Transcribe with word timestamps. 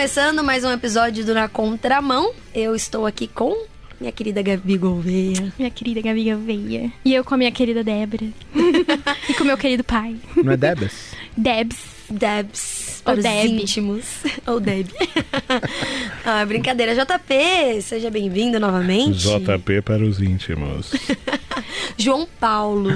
começando 0.00 0.42
mais 0.42 0.64
um 0.64 0.72
episódio 0.72 1.26
do 1.26 1.34
Na 1.34 1.46
Contramão. 1.46 2.32
Eu 2.54 2.74
estou 2.74 3.04
aqui 3.04 3.28
com 3.28 3.66
minha 4.00 4.10
querida 4.10 4.40
Gabi 4.40 4.78
Gouveia. 4.78 5.52
Minha 5.58 5.70
querida 5.70 6.00
Gabi 6.00 6.32
Gouveia. 6.32 6.90
E 7.04 7.12
eu 7.12 7.22
com 7.22 7.34
a 7.34 7.36
minha 7.36 7.52
querida 7.52 7.84
Débora. 7.84 8.24
e 9.28 9.34
com 9.34 9.44
meu 9.44 9.58
querido 9.58 9.84
pai. 9.84 10.16
Não 10.42 10.54
é 10.54 10.56
Debs? 10.56 11.12
Debs. 11.36 11.76
Debs. 12.08 13.02
Ou 13.04 13.12
Para 13.12 13.18
os 13.18 13.22
Deb. 13.22 13.60
íntimos. 13.60 14.06
Ou 14.46 14.58
Deb. 14.58 14.88
ah, 16.24 16.46
brincadeira. 16.46 16.94
JP, 16.94 17.82
seja 17.82 18.10
bem-vindo 18.10 18.58
novamente. 18.58 19.18
JP 19.18 19.82
para 19.82 20.02
os 20.02 20.18
íntimos. 20.18 20.92
João 21.98 22.26
Paulo, 22.40 22.88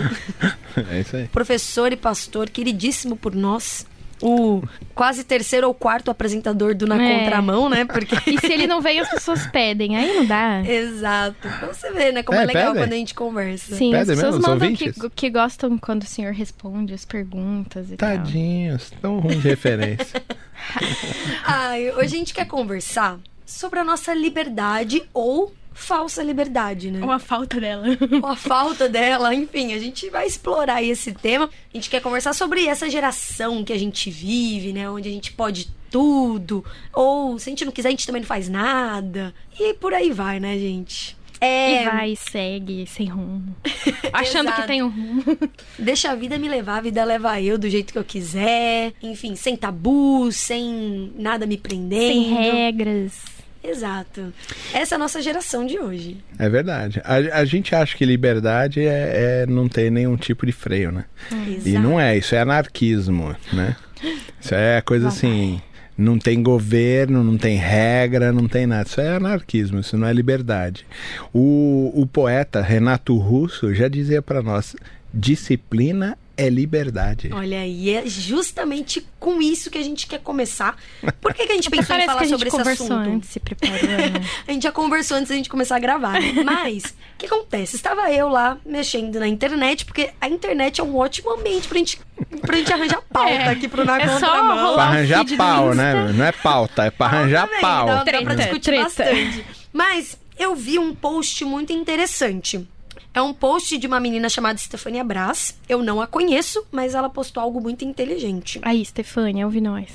É 0.90 1.00
isso 1.00 1.16
aí. 1.16 1.28
professor 1.28 1.92
e 1.92 1.96
pastor, 1.96 2.48
queridíssimo 2.48 3.14
por 3.14 3.34
nós. 3.34 3.84
O 4.22 4.62
quase 4.94 5.24
terceiro 5.24 5.66
ou 5.66 5.74
quarto 5.74 6.10
apresentador 6.10 6.74
do 6.74 6.86
Na 6.86 7.02
É. 7.02 7.18
Contramão, 7.24 7.68
né? 7.68 7.84
Porque... 7.84 8.14
E 8.30 8.38
se 8.38 8.52
ele 8.52 8.66
não 8.66 8.80
vem, 8.80 9.00
as 9.00 9.08
pessoas 9.10 9.46
pedem. 9.48 9.96
Aí 9.96 10.14
não 10.14 10.24
dá. 10.26 10.62
Exato. 10.64 11.36
Pra 11.40 11.66
você 11.72 11.90
ver, 11.92 12.12
né? 12.12 12.22
Como 12.22 12.38
é, 12.38 12.42
É, 12.42 12.46
legal 12.46 12.72
pedem. 12.72 12.82
quando 12.82 12.92
a 12.92 12.96
gente 12.96 13.14
conversa. 13.14 13.74
Sim, 13.76 13.94
as 13.94 14.00
Pedem 14.06 14.14
pessoas 14.16 14.34
mesmo, 14.36 14.48
mandam 14.50 14.74
que, 14.74 14.92
que 15.10 15.30
gostam 15.30 15.76
quando 15.78 16.02
o 16.02 16.06
senhor 16.06 16.32
responde 16.32 16.94
as 16.94 17.04
perguntas 17.04 17.90
e 17.90 17.96
tal. 17.96 18.08
Tadinhos, 18.16 18.90
tão 19.02 19.18
ruim 19.18 19.38
de 19.40 19.48
referência. 19.48 20.22
Ai, 21.44 21.90
hoje 21.90 22.14
a 22.14 22.18
gente 22.18 22.32
quer 22.34 22.46
conversar 22.46 23.18
sobre 23.44 23.78
a 23.80 23.84
nossa 23.84 24.14
liberdade 24.14 25.02
ou 25.12 25.52
falsa 25.74 26.22
liberdade, 26.22 26.90
né? 26.90 27.04
Ou 27.04 27.10
a 27.10 27.18
falta 27.18 27.60
dela. 27.60 27.84
Ou 28.22 28.28
a 28.28 28.36
falta 28.36 28.88
dela, 28.88 29.34
enfim, 29.34 29.74
a 29.74 29.78
gente 29.78 30.08
vai 30.08 30.26
explorar 30.26 30.82
esse 30.82 31.12
tema. 31.12 31.50
A 31.72 31.76
gente 31.76 31.90
quer 31.90 32.00
conversar 32.00 32.32
sobre 32.32 32.66
essa 32.66 32.88
geração 32.88 33.64
que 33.64 33.72
a 33.72 33.78
gente 33.78 34.10
vive, 34.10 34.72
né? 34.72 34.88
Onde 34.88 35.08
a 35.08 35.12
gente 35.12 35.32
pode 35.32 35.68
tudo. 35.90 36.64
Ou 36.92 37.38
se 37.38 37.48
a 37.48 37.52
gente 37.52 37.64
não 37.64 37.72
quiser, 37.72 37.88
a 37.88 37.90
gente 37.90 38.06
também 38.06 38.22
não 38.22 38.26
faz 38.26 38.48
nada. 38.48 39.34
E 39.58 39.74
por 39.74 39.92
aí 39.92 40.10
vai, 40.10 40.40
né, 40.40 40.56
gente? 40.58 41.16
É, 41.40 41.82
E 41.82 41.84
vai, 41.84 42.16
segue, 42.16 42.86
sem 42.86 43.06
rumo. 43.06 43.54
Achando 44.12 44.50
que 44.52 44.66
tem 44.66 44.82
um 44.82 44.88
rumo. 44.88 45.24
Deixa 45.78 46.10
a 46.10 46.14
vida 46.14 46.38
me 46.38 46.48
levar, 46.48 46.78
a 46.78 46.80
vida 46.80 47.04
leva 47.04 47.40
eu 47.40 47.58
do 47.58 47.68
jeito 47.68 47.92
que 47.92 47.98
eu 47.98 48.04
quiser. 48.04 48.94
Enfim, 49.02 49.36
sem 49.36 49.54
tabu, 49.56 50.32
sem 50.32 51.12
nada 51.16 51.44
me 51.46 51.58
prendendo. 51.58 52.12
sem 52.12 52.22
regras. 52.32 53.43
Exato. 53.64 54.32
Essa 54.72 54.94
é 54.94 54.96
a 54.96 54.98
nossa 54.98 55.22
geração 55.22 55.66
de 55.66 55.78
hoje. 55.78 56.18
É 56.38 56.48
verdade. 56.48 57.00
A, 57.04 57.40
a 57.40 57.44
gente 57.44 57.74
acha 57.74 57.96
que 57.96 58.04
liberdade 58.04 58.80
é, 58.80 59.42
é 59.42 59.46
não 59.46 59.68
ter 59.68 59.90
nenhum 59.90 60.16
tipo 60.16 60.44
de 60.44 60.52
freio, 60.52 60.92
né? 60.92 61.06
E 61.32 61.70
Exato. 61.70 61.80
não 61.80 61.98
é, 61.98 62.16
isso 62.16 62.34
é 62.34 62.40
anarquismo, 62.40 63.34
né? 63.52 63.74
Isso 64.38 64.54
é 64.54 64.80
coisa 64.82 65.08
assim. 65.08 65.60
Não 65.96 66.18
tem 66.18 66.42
governo, 66.42 67.22
não 67.22 67.38
tem 67.38 67.56
regra, 67.56 68.32
não 68.32 68.48
tem 68.48 68.66
nada. 68.66 68.86
Isso 68.86 69.00
é 69.00 69.16
anarquismo, 69.16 69.80
isso 69.80 69.96
não 69.96 70.06
é 70.06 70.12
liberdade. 70.12 70.84
O, 71.32 71.92
o 71.94 72.06
poeta 72.06 72.60
Renato 72.60 73.16
Russo 73.16 73.72
já 73.72 73.88
dizia 73.88 74.20
para 74.20 74.42
nós: 74.42 74.76
disciplina 75.12 76.18
é 76.36 76.48
liberdade. 76.48 77.30
Olha 77.32 77.60
aí, 77.60 77.90
é 77.90 78.06
justamente 78.06 79.06
com 79.20 79.40
isso 79.40 79.70
que 79.70 79.78
a 79.78 79.82
gente 79.82 80.06
quer 80.06 80.18
começar. 80.20 80.76
Por 81.20 81.32
que, 81.32 81.46
que 81.46 81.52
a 81.52 81.54
gente 81.54 81.68
Até 81.72 81.76
pensou 81.78 81.96
em 81.96 82.06
falar 82.06 82.18
que 82.18 82.24
a 82.24 82.28
sobre 82.28 82.48
esse 82.48 82.60
assunto? 82.60 82.92
antes, 82.92 83.30
se 83.30 83.40
preparou. 83.40 83.76
né? 83.88 84.12
A 84.46 84.52
gente 84.52 84.62
já 84.64 84.72
conversou 84.72 85.16
antes 85.16 85.28
da 85.30 85.34
gente 85.36 85.48
começar 85.48 85.76
a 85.76 85.78
gravar. 85.78 86.12
né? 86.20 86.42
Mas, 86.44 86.84
o 86.84 86.94
que 87.18 87.26
acontece? 87.26 87.76
Estava 87.76 88.10
eu 88.12 88.28
lá 88.28 88.58
mexendo 88.66 89.18
na 89.20 89.28
internet, 89.28 89.84
porque 89.84 90.10
a 90.20 90.28
internet 90.28 90.80
é 90.80 90.84
um 90.84 90.96
ótimo 90.96 91.30
ambiente 91.32 91.68
pra 91.68 91.78
gente, 91.78 92.00
pra 92.40 92.56
gente 92.56 92.72
arranjar 92.72 93.00
pauta 93.12 93.30
É, 93.30 93.48
aqui 93.48 93.68
pro 93.68 93.84
Na 93.84 94.00
é 94.00 94.08
Contramão. 94.08 94.56
rolar 94.56 94.74
Pra 94.74 94.84
o 94.84 94.88
arranjar 94.88 95.24
pau, 95.36 95.74
né? 95.74 96.12
Não 96.12 96.24
é 96.24 96.32
pauta, 96.32 96.84
é 96.84 96.90
pra 96.90 97.06
arranjar 97.06 97.48
pau. 97.60 97.86
Dá, 97.86 98.04
dá 98.04 98.22
pra 98.22 98.34
discutir 98.34 98.60
treta. 98.70 98.82
bastante. 98.84 99.44
Mas 99.72 100.18
eu 100.38 100.54
vi 100.54 100.78
um 100.78 100.94
post 100.94 101.44
muito 101.44 101.72
interessante. 101.72 102.66
É 103.12 103.22
um 103.22 103.32
post 103.32 103.78
de 103.78 103.86
uma 103.86 104.00
menina 104.00 104.28
chamada 104.28 104.58
Stefania 104.58 105.04
Brás. 105.04 105.58
Eu 105.68 105.82
não 105.82 106.00
a 106.00 106.06
conheço, 106.06 106.66
mas 106.70 106.94
ela 106.94 107.08
postou 107.08 107.42
algo 107.42 107.60
muito 107.60 107.84
inteligente. 107.84 108.58
Aí, 108.62 108.84
Stefania, 108.84 109.46
ouve 109.46 109.60
nós. 109.60 109.88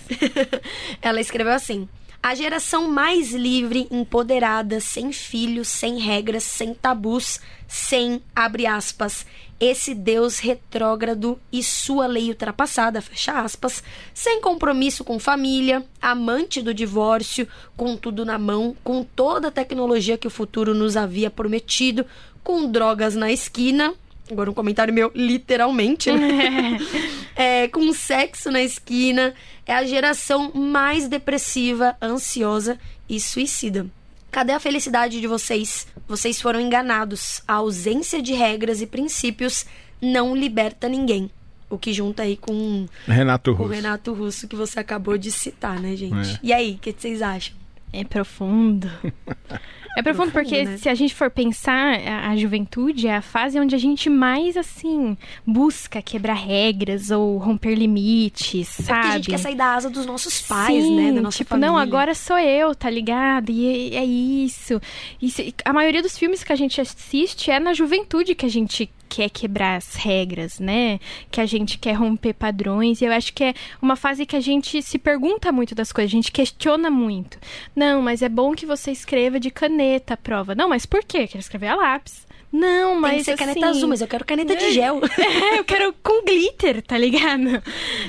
Ela 1.01 1.19
escreveu 1.19 1.53
assim: 1.53 1.87
A 2.23 2.33
geração 2.33 2.89
mais 2.89 3.33
livre, 3.33 3.87
empoderada, 3.91 4.79
sem 4.79 5.11
filhos, 5.11 5.67
sem 5.67 5.99
regras, 5.99 6.43
sem 6.43 6.73
tabus, 6.73 7.41
sem, 7.67 8.21
abre 8.35 8.65
aspas, 8.65 9.25
esse 9.59 9.93
Deus 9.93 10.39
retrógrado 10.39 11.37
e 11.51 11.61
sua 11.61 12.07
lei 12.07 12.29
ultrapassada, 12.29 13.01
fecha 13.01 13.41
aspas, 13.41 13.83
sem 14.13 14.39
compromisso 14.39 15.03
com 15.03 15.19
família, 15.19 15.85
amante 16.01 16.61
do 16.61 16.73
divórcio, 16.73 17.45
com 17.75 17.97
tudo 17.97 18.23
na 18.23 18.37
mão, 18.37 18.73
com 18.83 19.03
toda 19.03 19.49
a 19.49 19.51
tecnologia 19.51 20.17
que 20.17 20.27
o 20.27 20.31
futuro 20.31 20.73
nos 20.73 20.95
havia 20.95 21.29
prometido, 21.29 22.05
com 22.43 22.69
drogas 22.71 23.15
na 23.15 23.31
esquina. 23.31 23.93
Agora 24.31 24.49
um 24.49 24.53
comentário 24.53 24.93
meu, 24.93 25.11
literalmente, 25.15 26.11
né? 26.11 26.77
É, 27.35 27.69
com 27.69 27.93
sexo 27.93 28.51
na 28.51 28.61
esquina, 28.61 29.33
é 29.65 29.73
a 29.73 29.85
geração 29.85 30.51
mais 30.53 31.07
depressiva, 31.07 31.95
ansiosa 32.01 32.77
e 33.07 33.17
suicida. 33.17 33.87
Cadê 34.29 34.51
a 34.51 34.59
felicidade 34.59 35.21
de 35.21 35.25
vocês? 35.25 35.87
Vocês 36.05 36.41
foram 36.41 36.59
enganados. 36.59 37.41
A 37.47 37.53
ausência 37.53 38.21
de 38.21 38.33
regras 38.33 38.81
e 38.81 38.85
princípios 38.85 39.65
não 40.01 40.35
liberta 40.35 40.89
ninguém. 40.89 41.31
O 41.69 41.77
que 41.77 41.93
junta 41.93 42.23
aí 42.23 42.35
com 42.35 42.87
Renato 43.07 43.51
o 43.51 43.53
Russo. 43.53 43.69
Renato 43.71 44.13
Russo 44.13 44.47
que 44.47 44.55
você 44.55 44.79
acabou 44.79 45.17
de 45.17 45.31
citar, 45.31 45.79
né, 45.79 45.95
gente? 45.95 46.31
É. 46.31 46.39
E 46.43 46.51
aí, 46.51 46.73
o 46.73 46.77
que 46.79 46.91
vocês 46.91 47.21
acham? 47.21 47.55
É 47.93 48.03
profundo. 48.03 48.89
É 49.99 50.03
profundo 50.03 50.31
Profundo, 50.31 50.49
porque 50.49 50.63
né? 50.65 50.77
se 50.77 50.89
a 50.89 50.95
gente 50.95 51.13
for 51.13 51.29
pensar, 51.29 51.99
a, 51.99 52.29
a 52.29 52.35
juventude 52.37 53.07
é 53.07 53.15
a 53.15 53.21
fase 53.21 53.59
onde 53.59 53.73
a 53.75 53.77
gente 53.77 54.09
mais, 54.09 54.57
assim, 54.57 55.17
busca 55.45 56.01
quebrar 56.01 56.33
regras 56.35 57.11
ou 57.11 57.37
romper 57.37 57.75
limites, 57.75 58.79
É 58.79 58.83
sabe? 58.83 59.07
a 59.07 59.11
gente 59.17 59.29
quer 59.29 59.37
sair 59.39 59.55
da 59.55 59.73
asa 59.75 59.89
dos 59.89 60.05
nossos 60.05 60.41
pais, 60.41 60.83
Sim, 60.83 60.95
né? 60.95 61.11
Da 61.11 61.21
nossa 61.21 61.37
tipo, 61.37 61.49
família. 61.49 61.69
não, 61.69 61.77
agora 61.77 62.13
sou 62.15 62.37
eu, 62.37 62.73
tá 62.75 62.89
ligado? 62.89 63.51
E 63.51 63.95
é 63.95 64.03
isso. 64.05 64.81
E 65.21 65.29
se- 65.29 65.53
a 65.63 65.73
maioria 65.73 66.01
dos 66.01 66.17
filmes 66.17 66.43
que 66.43 66.51
a 66.51 66.55
gente 66.55 66.79
assiste 66.81 67.51
é 67.51 67.59
na 67.59 67.73
juventude 67.73 68.35
que 68.35 68.45
a 68.45 68.49
gente 68.49 68.89
quer 69.09 69.29
quebrar 69.29 69.77
as 69.77 69.95
regras, 69.95 70.59
né? 70.59 70.99
Que 71.31 71.41
a 71.41 71.45
gente 71.45 71.77
quer 71.77 71.93
romper 71.93 72.33
padrões. 72.33 73.01
E 73.01 73.05
eu 73.05 73.11
acho 73.11 73.33
que 73.33 73.43
é 73.43 73.53
uma 73.81 73.95
fase 73.95 74.25
que 74.25 74.35
a 74.35 74.39
gente 74.39 74.81
se 74.81 74.99
pergunta 74.99 75.51
muito 75.51 75.73
das 75.73 75.91
coisas, 75.91 76.11
a 76.11 76.15
gente 76.15 76.31
questiona 76.31 76.89
muito. 76.89 77.39
Não, 77.75 78.01
mas 78.01 78.21
é 78.21 78.29
bom 78.29 78.53
que 78.53 78.65
você 78.65 78.91
escreva 78.91 79.39
de 79.39 79.49
caneta 79.49 80.13
a 80.13 80.17
prova. 80.17 80.53
Não, 80.53 80.69
mas 80.69 80.85
por 80.85 81.03
quê? 81.03 81.27
Quero 81.27 81.39
escrever 81.39 81.67
a 81.67 81.75
lápis. 81.75 82.29
Não, 82.51 82.99
mas 82.99 83.11
Tem 83.11 83.19
que 83.19 83.25
ser 83.25 83.37
caneta 83.37 83.59
assim, 83.59 83.77
azul, 83.77 83.89
mas 83.89 84.01
eu 84.01 84.07
quero 84.07 84.25
caneta 84.25 84.55
de 84.55 84.71
gel. 84.71 84.99
é, 85.53 85.59
eu 85.59 85.63
quero 85.63 85.93
com 86.01 86.25
glitter, 86.25 86.81
tá 86.81 86.97
ligado? 86.97 87.61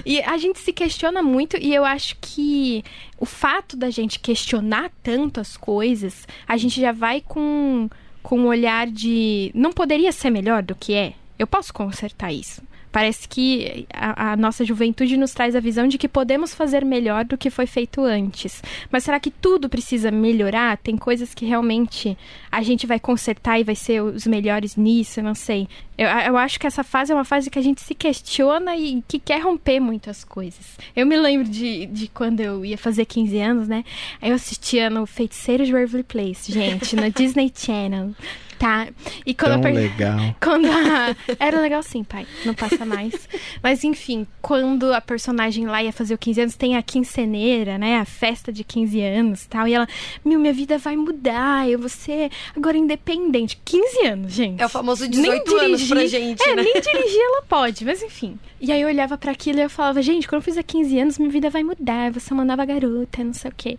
E 0.04 0.20
a 0.22 0.38
gente 0.38 0.58
se 0.58 0.72
questiona 0.72 1.22
muito 1.22 1.58
e 1.58 1.74
eu 1.74 1.84
acho 1.84 2.16
que 2.20 2.82
o 3.18 3.26
fato 3.26 3.76
da 3.76 3.90
gente 3.90 4.18
questionar 4.18 4.90
tanto 5.02 5.40
as 5.40 5.56
coisas, 5.58 6.26
a 6.48 6.56
gente 6.56 6.80
já 6.80 6.90
vai 6.90 7.20
com, 7.20 7.90
com 8.22 8.38
um 8.38 8.46
olhar 8.46 8.86
de 8.86 9.50
não 9.54 9.72
poderia 9.72 10.12
ser 10.12 10.30
melhor 10.30 10.62
do 10.62 10.74
que 10.74 10.94
é. 10.94 11.14
Eu 11.38 11.46
posso 11.46 11.72
consertar 11.72 12.32
isso. 12.32 12.62
Parece 12.92 13.28
que 13.28 13.86
a, 13.92 14.32
a 14.32 14.36
nossa 14.36 14.64
juventude 14.64 15.16
nos 15.16 15.32
traz 15.32 15.54
a 15.54 15.60
visão 15.60 15.86
de 15.86 15.96
que 15.96 16.08
podemos 16.08 16.52
fazer 16.52 16.84
melhor 16.84 17.24
do 17.24 17.38
que 17.38 17.48
foi 17.48 17.66
feito 17.66 18.02
antes. 18.02 18.62
Mas 18.90 19.04
será 19.04 19.20
que 19.20 19.30
tudo 19.30 19.68
precisa 19.68 20.10
melhorar? 20.10 20.76
Tem 20.76 20.96
coisas 20.96 21.32
que 21.32 21.46
realmente 21.46 22.18
a 22.50 22.62
gente 22.62 22.86
vai 22.86 22.98
consertar 22.98 23.60
e 23.60 23.64
vai 23.64 23.76
ser 23.76 24.02
os 24.02 24.26
melhores 24.26 24.74
nisso? 24.74 25.20
Eu 25.20 25.24
não 25.24 25.36
sei. 25.36 25.68
Eu, 26.00 26.08
eu 26.08 26.36
acho 26.38 26.58
que 26.58 26.66
essa 26.66 26.82
fase 26.82 27.12
é 27.12 27.14
uma 27.14 27.26
fase 27.26 27.50
que 27.50 27.58
a 27.58 27.62
gente 27.62 27.82
se 27.82 27.94
questiona 27.94 28.74
e 28.74 29.04
que 29.06 29.18
quer 29.18 29.42
romper 29.42 29.78
muitas 29.80 30.24
coisas. 30.24 30.78
Eu 30.96 31.04
me 31.04 31.14
lembro 31.14 31.46
de, 31.46 31.84
de 31.84 32.08
quando 32.08 32.40
eu 32.40 32.64
ia 32.64 32.78
fazer 32.78 33.04
15 33.04 33.38
anos, 33.38 33.68
né? 33.68 33.84
Aí 34.22 34.30
eu 34.30 34.34
assistia 34.36 34.88
no 34.88 35.04
Feiticeiro 35.04 35.62
de 35.62 35.72
Waverly 35.72 36.04
Place, 36.04 36.50
gente, 36.50 36.96
na 36.96 37.10
Disney 37.14 37.52
Channel. 37.54 38.14
Tá. 38.60 38.88
E 39.24 39.32
quando 39.32 39.52
Tão 39.52 39.62
per- 39.62 39.74
legal. 39.74 40.18
quando 40.38 40.66
a... 40.66 41.16
Era 41.38 41.62
legal 41.62 41.82
sim, 41.82 42.04
pai. 42.04 42.26
Não 42.44 42.52
passa 42.52 42.84
mais. 42.84 43.26
Mas 43.62 43.82
enfim, 43.84 44.26
quando 44.42 44.92
a 44.92 45.00
personagem 45.00 45.64
lá 45.66 45.82
ia 45.82 45.90
fazer 45.94 46.12
o 46.12 46.18
15 46.18 46.40
anos, 46.42 46.56
tem 46.56 46.76
a 46.76 46.82
quinceneira, 46.82 47.78
né? 47.78 47.96
A 47.98 48.04
festa 48.04 48.52
de 48.52 48.62
15 48.62 49.00
anos 49.00 49.44
e 49.44 49.48
tal. 49.48 49.66
E 49.66 49.72
ela, 49.72 49.88
meu, 50.22 50.38
minha 50.38 50.52
vida 50.52 50.76
vai 50.76 50.94
mudar. 50.94 51.70
Eu 51.70 51.78
vou 51.78 51.88
ser 51.88 52.30
agora 52.54 52.76
independente. 52.76 53.58
15 53.64 54.06
anos, 54.06 54.32
gente. 54.34 54.60
É 54.60 54.66
o 54.66 54.68
famoso 54.68 55.04
Nem 55.08 55.10
18 55.42 55.56
anos 55.56 55.80
pra 55.90 55.98
dirigir- 55.98 56.20
gente, 56.20 56.42
é, 56.42 56.54
né? 56.56 56.62
nem 56.62 56.72
dirigir 56.80 57.20
ela 57.20 57.42
pode, 57.48 57.84
mas 57.84 58.02
enfim. 58.02 58.38
E 58.60 58.72
aí 58.72 58.80
eu 58.80 58.88
olhava 58.88 59.18
pra 59.18 59.32
aquilo 59.32 59.58
e 59.58 59.62
eu 59.62 59.70
falava, 59.70 60.00
gente, 60.02 60.26
quando 60.28 60.40
eu 60.40 60.44
fizer 60.44 60.62
15 60.62 60.98
anos, 61.00 61.18
minha 61.18 61.30
vida 61.30 61.50
vai 61.50 61.62
mudar. 61.62 62.10
Vou 62.10 62.20
ser 62.20 62.32
uma 62.34 62.44
nova 62.44 62.64
garota, 62.64 63.22
não 63.24 63.32
sei 63.34 63.50
o 63.50 63.54
quê. 63.56 63.78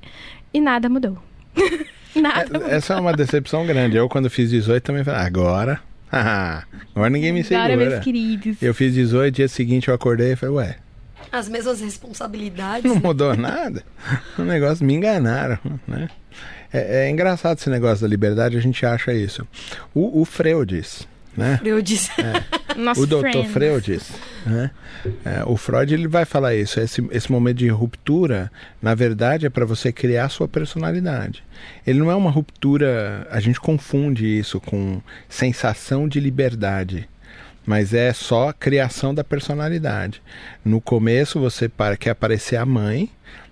E 0.54 0.60
nada 0.62 0.88
mudou. 0.90 1.18
nada 2.16 2.46
mudou. 2.54 2.68
É, 2.70 2.76
Essa 2.76 2.94
é 2.96 3.00
uma 3.00 3.14
decepção 3.14 3.66
grande. 3.66 3.96
Eu, 3.98 4.08
quando 4.10 4.30
fiz 4.30 4.50
18, 4.50 4.84
também 4.84 5.04
falei, 5.04 5.22
agora. 5.26 5.82
agora 6.12 7.10
ninguém 7.10 7.32
me 7.32 7.44
segura. 7.44 7.74
Agora, 7.74 7.90
meus 7.90 8.04
queridos. 8.04 8.58
Eu 8.62 8.74
fiz 8.74 8.94
18, 8.94 9.34
dia 9.36 9.48
seguinte 9.48 9.88
eu 9.88 9.94
acordei 9.94 10.34
e 10.34 10.36
falei, 10.36 10.56
ué, 10.56 10.78
As 11.32 11.48
mesmas 11.48 11.80
responsabilidades. 11.82 12.84
Não 12.84 12.96
né? 12.96 13.02
mudou 13.04 13.36
nada. 13.38 13.84
O 14.38 14.42
negócio 14.42 14.86
me 14.86 14.94
enganaram, 14.94 15.58
né? 15.88 16.10
É, 16.74 17.06
é 17.06 17.10
engraçado 17.10 17.58
esse 17.58 17.70
negócio 17.70 18.02
da 18.02 18.08
liberdade, 18.08 18.58
a 18.58 18.62
gente 18.62 18.86
acha 18.86 19.14
isso. 19.14 19.46
O, 19.94 20.22
o 20.22 20.26
Freud, 20.26 20.82
né? 21.36 21.60
Eu 21.64 21.82
disse. 21.82 22.12
Nosso 22.78 23.02
o 23.02 23.08
doutor. 23.08 23.46
Freud, 23.46 24.00
né? 24.46 24.72
É, 25.26 25.44
o 25.46 25.58
Freud 25.58 25.94
ele 25.94 26.08
vai 26.08 26.26
falar 26.26 26.56
isso. 26.56 26.80
Esse, 26.80 27.06
esse 27.12 27.32
momento 27.32 27.58
de 27.58 27.68
ruptura, 27.68 28.52
na 28.82 28.96
verdade, 28.96 29.46
é 29.46 29.50
para 29.50 29.66
você 29.66 29.92
criar 29.92 30.30
sua 30.30 30.48
personalidade. 30.48 31.44
Ele 31.86 32.00
não 32.00 32.12
é 32.12 32.16
uma 32.16 32.32
ruptura. 32.32 33.28
A 33.30 33.40
gente 33.40 33.60
confunde 33.60 34.26
isso 34.26 34.60
com 34.60 35.02
sensação 35.28 36.08
de 36.08 36.20
liberdade. 36.20 37.10
Mas 37.66 37.94
é 37.94 38.12
só 38.12 38.50
a 38.50 38.54
criação 38.54 39.14
da 39.14 39.24
personalidade. 39.24 40.22
No 40.66 40.82
começo 40.82 41.40
você 41.40 41.70
para, 41.70 41.96
quer 41.96 42.12
aparecer 42.12 42.56
a 42.56 42.66
mãe, 42.66 43.10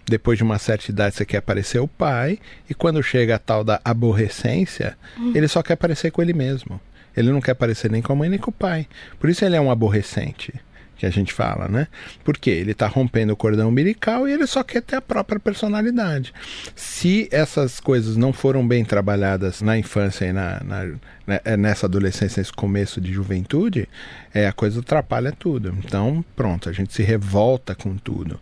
depois 0.10 0.38
de 0.38 0.44
uma 0.44 0.58
certa 0.58 0.90
idade 0.90 1.16
você 1.16 1.26
quer 1.26 1.38
aparecer 1.38 1.80
o 1.80 1.88
pai, 1.88 2.40
e 2.68 2.74
quando 2.74 3.04
chega 3.04 3.36
a 3.36 3.40
tal 3.40 3.64
da 3.64 3.80
aborrecência, 3.86 4.98
ele 5.36 5.48
só 5.48 5.62
quer 5.62 5.74
aparecer 5.74 6.12
com 6.12 6.22
ele 6.22 6.34
mesmo. 6.34 6.82
Ele 7.20 7.32
não 7.32 7.42
quer 7.42 7.52
aparecer 7.52 7.92
nem 7.92 8.02
com 8.02 8.14
a 8.14 8.16
mãe 8.16 8.30
nem 8.30 8.40
com 8.40 8.50
o 8.50 8.54
pai. 8.54 8.88
Por 9.20 9.30
isso 9.30 9.44
ele 9.46 9.56
é 9.56 9.62
um 9.62 9.70
aborrecente, 9.70 10.54
que 10.98 11.06
a 11.06 11.10
gente 11.10 11.32
fala, 11.34 11.68
né? 11.68 11.88
Porque 12.24 12.50
ele 12.50 12.72
está 12.72 12.88
rompendo 12.88 13.32
o 13.34 13.36
cordão 13.36 13.70
umbilical 13.70 14.28
e 14.28 14.34
ele 14.34 14.46
só 14.48 14.64
quer 14.64 14.82
ter 14.82 14.96
a 14.98 15.02
própria 15.02 15.40
personalidade. 15.40 16.34
Se 16.76 17.28
essas 17.32 17.80
coisas 17.80 18.18
não 18.18 18.34
foram 18.34 18.68
bem 18.68 18.84
trabalhadas 18.84 19.62
na 19.62 19.78
infância 19.78 20.26
e 20.26 20.34
na, 20.34 20.62
na- 20.64 20.86
né, 21.28 21.40
é, 21.46 21.56
nessa 21.56 21.86
adolescência, 21.86 22.42
nesse 22.42 22.52
começo 22.52 23.00
de 23.00 23.14
juventude, 23.14 23.88
é, 24.34 24.48
a 24.48 24.52
coisa 24.52 24.80
atrapalha 24.80 25.32
tudo. 25.32 25.74
Então, 25.86 26.24
pronto, 26.36 26.68
a 26.68 26.74
gente 26.74 26.94
se 26.94 27.04
revolta 27.04 27.76
com 27.76 27.96
tudo 27.96 28.40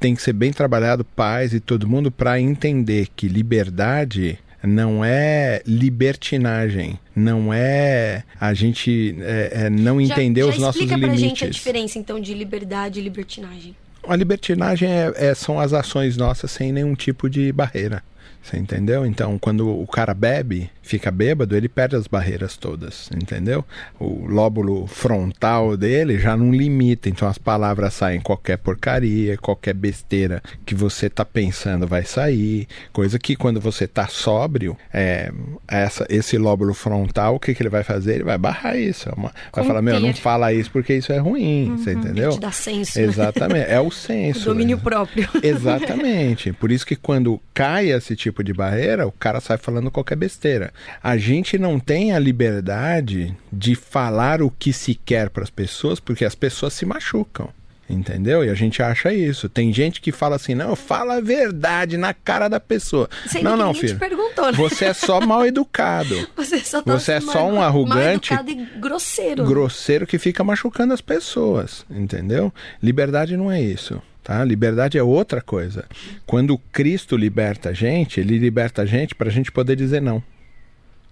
tem 0.00 0.14
que 0.14 0.20
ser 0.20 0.34
bem 0.34 0.52
trabalhado, 0.52 1.02
pais 1.02 1.54
e 1.54 1.60
todo 1.60 1.88
mundo, 1.88 2.10
para 2.10 2.38
entender 2.38 3.08
que 3.16 3.26
liberdade 3.26 4.38
não 4.66 5.04
é 5.04 5.62
libertinagem, 5.66 6.98
não 7.14 7.52
é 7.52 8.22
a 8.40 8.54
gente 8.54 9.16
é, 9.20 9.50
é, 9.66 9.70
não 9.70 10.00
Já- 10.04 10.14
entender 10.14 10.42
já 10.42 10.46
os 10.48 10.58
nossos 10.58 10.80
explica 10.80 10.98
pra 10.98 11.06
limites. 11.14 11.20
gente 11.28 11.44
a 11.44 11.48
diferença, 11.50 11.98
então, 11.98 12.20
de 12.20 12.34
liberdade 12.34 13.00
e 13.00 13.02
libertinagem. 13.02 13.74
A 14.06 14.14
libertinagem 14.16 14.88
é, 14.88 15.12
é- 15.16 15.34
são 15.34 15.58
as 15.58 15.72
ações 15.72 16.16
nossas 16.16 16.50
sem 16.50 16.72
nenhum 16.72 16.94
tipo 16.94 17.28
de 17.28 17.50
barreira. 17.52 18.02
Você 18.42 18.58
entendeu? 18.58 19.06
Então, 19.06 19.38
quando 19.38 19.66
o 19.66 19.86
cara 19.86 20.12
bebe, 20.12 20.70
fica 20.84 21.10
bêbado, 21.10 21.56
ele 21.56 21.68
perde 21.68 21.96
as 21.96 22.06
barreiras 22.06 22.56
todas, 22.56 23.08
entendeu? 23.16 23.64
O 23.98 24.26
lóbulo 24.26 24.86
frontal 24.86 25.76
dele 25.76 26.18
já 26.18 26.36
não 26.36 26.52
limita, 26.52 27.08
então 27.08 27.26
as 27.26 27.38
palavras 27.38 27.94
saem 27.94 28.20
qualquer 28.20 28.58
porcaria, 28.58 29.36
qualquer 29.38 29.74
besteira 29.74 30.42
que 30.66 30.74
você 30.74 31.08
tá 31.08 31.24
pensando 31.24 31.86
vai 31.86 32.04
sair, 32.04 32.68
coisa 32.92 33.18
que 33.18 33.34
quando 33.34 33.60
você 33.60 33.86
tá 33.86 34.06
sóbrio, 34.06 34.76
é, 34.92 35.32
essa, 35.66 36.06
esse 36.08 36.36
lóbulo 36.36 36.74
frontal, 36.74 37.36
o 37.36 37.40
que, 37.40 37.54
que 37.54 37.62
ele 37.62 37.70
vai 37.70 37.82
fazer? 37.82 38.16
Ele 38.16 38.24
vai 38.24 38.38
barrar 38.38 38.76
isso, 38.76 39.08
é 39.08 39.12
vai 39.52 39.64
falar, 39.64 39.80
meu, 39.82 39.98
não 39.98 40.12
fala 40.14 40.52
isso 40.52 40.70
porque 40.70 40.94
isso 40.94 41.12
é 41.12 41.18
ruim, 41.18 41.76
você 41.76 41.92
entendeu? 41.92 42.30
Te 42.32 42.40
dá 42.40 42.52
senso. 42.52 42.98
né? 42.98 43.04
Exatamente, 43.06 43.70
é 43.70 43.80
o 43.80 43.88
O 43.94 43.96
senso. 43.96 44.44
domínio 44.46 44.76
né? 44.76 44.82
próprio. 44.82 45.28
Exatamente. 45.42 46.52
Por 46.52 46.70
isso 46.70 46.84
que 46.86 46.96
quando 46.96 47.40
cai 47.52 47.90
esse 47.90 48.14
tipo 48.16 48.42
de 48.42 48.52
barreira, 48.52 49.06
o 49.06 49.12
cara 49.12 49.40
sai 49.40 49.56
falando 49.56 49.90
qualquer 49.90 50.16
besteira. 50.16 50.72
A 51.02 51.16
gente 51.16 51.58
não 51.58 51.78
tem 51.78 52.12
a 52.12 52.18
liberdade 52.18 53.36
de 53.52 53.74
falar 53.74 54.42
o 54.42 54.50
que 54.50 54.72
se 54.72 54.94
quer 54.94 55.30
para 55.30 55.44
as 55.44 55.50
pessoas, 55.50 56.00
porque 56.00 56.24
as 56.24 56.34
pessoas 56.34 56.72
se 56.74 56.84
machucam. 56.86 57.48
Entendeu? 57.88 58.42
E 58.42 58.48
a 58.48 58.54
gente 58.54 58.82
acha 58.82 59.12
isso. 59.12 59.46
Tem 59.46 59.70
gente 59.70 60.00
que 60.00 60.10
fala 60.10 60.36
assim: 60.36 60.54
não, 60.54 60.74
fala 60.74 61.16
a 61.16 61.20
verdade 61.20 61.98
na 61.98 62.14
cara 62.14 62.48
da 62.48 62.58
pessoa. 62.58 63.10
Sendo 63.26 63.44
não, 63.44 63.56
não, 63.58 63.74
filho. 63.74 63.98
perguntou, 63.98 64.46
né? 64.46 64.52
Você 64.52 64.86
é 64.86 64.94
só 64.94 65.20
mal 65.20 65.44
educado. 65.44 66.26
Você, 66.34 66.60
só 66.60 66.80
tá 66.80 66.98
Você 66.98 67.12
é 67.12 67.20
mal- 67.20 67.32
só 67.34 67.46
um 67.46 67.56
mal 67.56 67.64
arrogante, 67.64 68.32
educado 68.32 68.50
e 68.50 68.80
grosseiro. 68.80 69.44
grosseiro 69.44 70.06
que 70.06 70.18
fica 70.18 70.42
machucando 70.42 70.94
as 70.94 71.02
pessoas, 71.02 71.84
entendeu? 71.90 72.50
Liberdade 72.82 73.36
não 73.36 73.52
é 73.52 73.60
isso, 73.60 74.00
tá? 74.22 74.42
Liberdade 74.42 74.96
é 74.96 75.02
outra 75.02 75.42
coisa. 75.42 75.84
Quando 76.24 76.56
Cristo 76.72 77.18
liberta 77.18 77.68
a 77.68 77.72
gente, 77.74 78.18
ele 78.18 78.38
liberta 78.38 78.80
a 78.80 78.86
gente 78.86 79.14
para 79.14 79.28
a 79.28 79.32
gente 79.32 79.52
poder 79.52 79.76
dizer 79.76 80.00
não. 80.00 80.22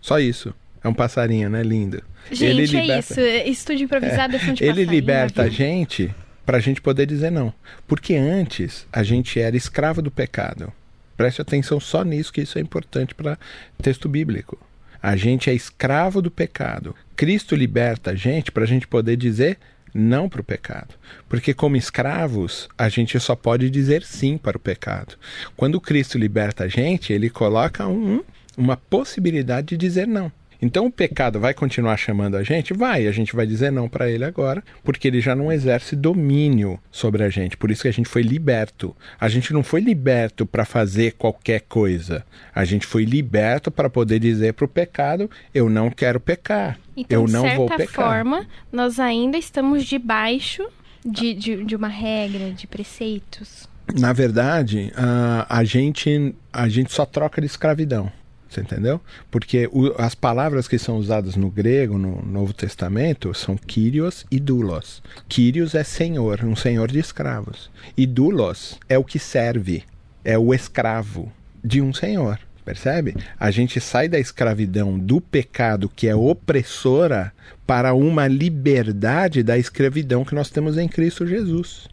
Só 0.03 0.19
isso. 0.19 0.53
É 0.85 0.89
um 0.89 0.93
passarinho, 0.93 1.49
né? 1.49 1.63
Lindo. 1.63 2.03
Gente, 2.31 2.77
é 2.77 2.99
isso. 2.99 3.21
Estúdio 3.21 3.85
improvisado 3.85 4.37
é 4.37 4.39
som 4.39 4.53
de 4.53 4.65
Ele 4.65 4.85
liberta 4.85 5.43
a 5.43 5.45
viu? 5.45 5.53
gente 5.53 6.15
para 6.45 6.59
a 6.59 6.61
gente 6.61 6.83
poder 6.83 7.07
dizer 7.07 7.31
não. 7.31 7.55
Porque 7.87 8.15
antes 8.15 8.87
a 8.93 9.03
gente 9.03 9.41
era 9.41 9.57
escravo 9.57 10.03
do 10.03 10.11
pecado. 10.11 10.73
Preste 11.17 11.41
atenção 11.41 11.79
só 11.79 12.03
nisso, 12.03 12.33
que 12.33 12.41
isso 12.41 12.59
é 12.59 12.61
importante 12.61 13.15
para 13.15 13.39
texto 13.81 14.09
bíblico. 14.09 14.59
A 15.01 15.15
gente 15.15 15.51
é 15.51 15.55
escravo 15.55 16.21
do 16.21 16.31
pecado. 16.31 16.97
Cristo 17.15 17.55
liberta 17.55 18.11
a 18.11 18.15
gente 18.15 18.51
para 18.51 18.65
a 18.65 18.67
gente 18.67 18.89
poder 18.89 19.17
dizer 19.17 19.59
não 19.95 20.29
para 20.29 20.41
o 20.41 20.45
pecado. 20.45 20.95
Porque, 21.29 21.53
como 21.53 21.77
escravos, 21.77 22.69
a 22.79 22.89
gente 22.89 23.19
só 23.21 23.37
pode 23.37 23.69
dizer 23.69 24.03
sim 24.03 24.39
para 24.39 24.57
o 24.57 24.61
pecado. 24.61 25.17
Quando 25.57 25.81
Cristo 25.81 26.19
liberta 26.19 26.65
a 26.65 26.69
gente, 26.69 27.13
ele 27.13 27.29
coloca 27.29 27.87
um, 27.87 28.23
uma 28.57 28.77
possibilidade 28.77 29.69
de 29.69 29.77
dizer 29.77 30.07
não. 30.07 30.31
Então 30.63 30.87
o 30.87 30.93
pecado 30.93 31.41
vai 31.41 31.53
continuar 31.53 31.97
chamando 31.97 32.37
a 32.37 32.45
gente? 32.45 32.73
Vai, 32.73 33.09
a 33.09 33.13
gente 33.13 33.35
vai 33.35 33.45
dizer 33.45 33.73
não 33.73 33.89
para 33.89 34.09
ele 34.09 34.25
agora, 34.25 34.63
porque 34.85 35.09
ele 35.09 35.21
já 35.21 35.35
não 35.35 35.51
exerce 35.51 35.97
domínio 35.97 36.79
sobre 36.89 37.25
a 37.25 37.29
gente. 37.29 37.57
Por 37.57 37.73
isso 37.73 37.83
que 37.83 37.89
a 37.89 37.93
gente 37.93 38.09
foi 38.09 38.23
liberto. 38.23 38.95
A 39.19 39.29
gente 39.29 39.53
não 39.53 39.65
foi 39.65 39.81
liberto 39.81 40.47
para 40.47 40.65
fazer 40.65 41.15
qualquer 41.15 41.63
coisa. 41.63 42.25
A 42.55 42.65
gente 42.65 42.87
foi 42.87 43.05
liberto 43.05 43.73
para 43.73 43.91
poder 43.91 44.21
dizer 44.21 44.53
para 44.53 44.65
o 44.65 44.69
pecado: 44.69 45.29
eu 45.53 45.69
não 45.69 45.91
quero 45.91 46.21
pecar. 46.21 46.79
Então, 46.97 47.23
eu 47.23 47.27
de 47.27 47.33
não 47.33 47.43
certa 47.43 47.57
vou 47.57 47.69
pecar. 47.69 47.89
forma, 47.89 48.47
nós 48.71 49.01
ainda 49.01 49.37
estamos 49.37 49.85
debaixo 49.85 50.65
de, 51.05 51.35
de, 51.35 51.65
de 51.65 51.75
uma 51.75 51.89
regra, 51.89 52.53
de 52.53 52.69
preceitos. 52.69 53.69
Na 53.99 54.13
verdade, 54.13 54.93
a, 54.95 55.59
a, 55.59 55.65
gente, 55.65 56.33
a 56.53 56.69
gente 56.69 56.93
só 56.93 57.05
troca 57.05 57.41
de 57.41 57.49
escravidão. 57.49 58.13
Você 58.53 58.61
entendeu? 58.61 59.01
Porque 59.31 59.67
o, 59.73 59.95
as 59.97 60.15
palavras 60.15 60.69
que 60.69 60.79
são 60.79 60.99
usadas 60.99 61.37
no 61.37 61.51
grego, 61.51 61.97
no 61.97 62.21
Novo 62.21 62.53
Testamento, 62.53 63.33
são 63.33 63.57
Kyrios 63.57 64.27
e 64.31 64.39
Doulos. 64.39 65.03
Kyrios 65.27 65.75
é 65.75 65.83
senhor, 65.83 66.45
um 66.45 66.55
senhor 66.55 66.91
de 66.91 66.99
escravos. 66.99 67.71
E 67.97 68.07
Doulos 68.07 68.79
é 68.91 68.99
o 68.99 69.05
que 69.05 69.19
serve, 69.19 69.85
é 70.23 70.39
o 70.39 70.53
escravo 70.53 71.33
de 71.65 71.81
um 71.81 71.95
senhor. 71.95 72.39
Percebe? 72.63 73.17
A 73.41 73.51
gente 73.51 73.81
sai 73.81 74.07
da 74.07 74.21
escravidão 74.21 74.99
do 74.99 75.19
pecado 75.19 75.89
que 75.89 76.07
é 76.07 76.15
opressora 76.15 77.33
para 77.67 77.95
uma 77.95 78.29
liberdade 78.29 79.43
da 79.43 79.57
escravidão 79.57 80.27
que 80.27 80.35
nós 80.35 80.51
temos 80.51 80.77
em 80.77 80.87
Cristo 80.87 81.27
Jesus. 81.27 81.89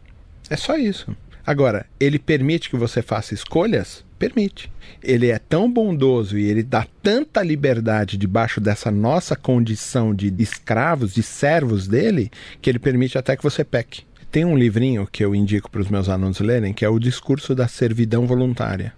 É 0.50 0.56
só 0.56 0.76
isso. 0.76 1.16
Agora, 1.44 1.86
ele 1.98 2.18
permite 2.18 2.68
que 2.68 2.76
você 2.76 3.00
faça 3.00 3.32
escolhas? 3.32 4.04
Permite. 4.20 4.70
Ele 5.02 5.30
é 5.30 5.38
tão 5.38 5.72
bondoso 5.72 6.38
e 6.38 6.44
ele 6.44 6.62
dá 6.62 6.86
tanta 7.02 7.42
liberdade 7.42 8.18
debaixo 8.18 8.60
dessa 8.60 8.90
nossa 8.90 9.34
condição 9.34 10.14
de 10.14 10.30
escravos, 10.38 11.14
de 11.14 11.22
servos 11.22 11.88
dele, 11.88 12.30
que 12.60 12.68
ele 12.68 12.78
permite 12.78 13.16
até 13.16 13.34
que 13.34 13.42
você 13.42 13.64
peque. 13.64 14.02
Tem 14.30 14.44
um 14.44 14.58
livrinho 14.58 15.08
que 15.10 15.24
eu 15.24 15.34
indico 15.34 15.70
para 15.70 15.80
os 15.80 15.88
meus 15.88 16.06
alunos 16.06 16.38
lerem, 16.38 16.74
que 16.74 16.84
é 16.84 16.88
o 16.88 16.98
Discurso 16.98 17.54
da 17.54 17.66
Servidão 17.66 18.26
Voluntária 18.26 18.92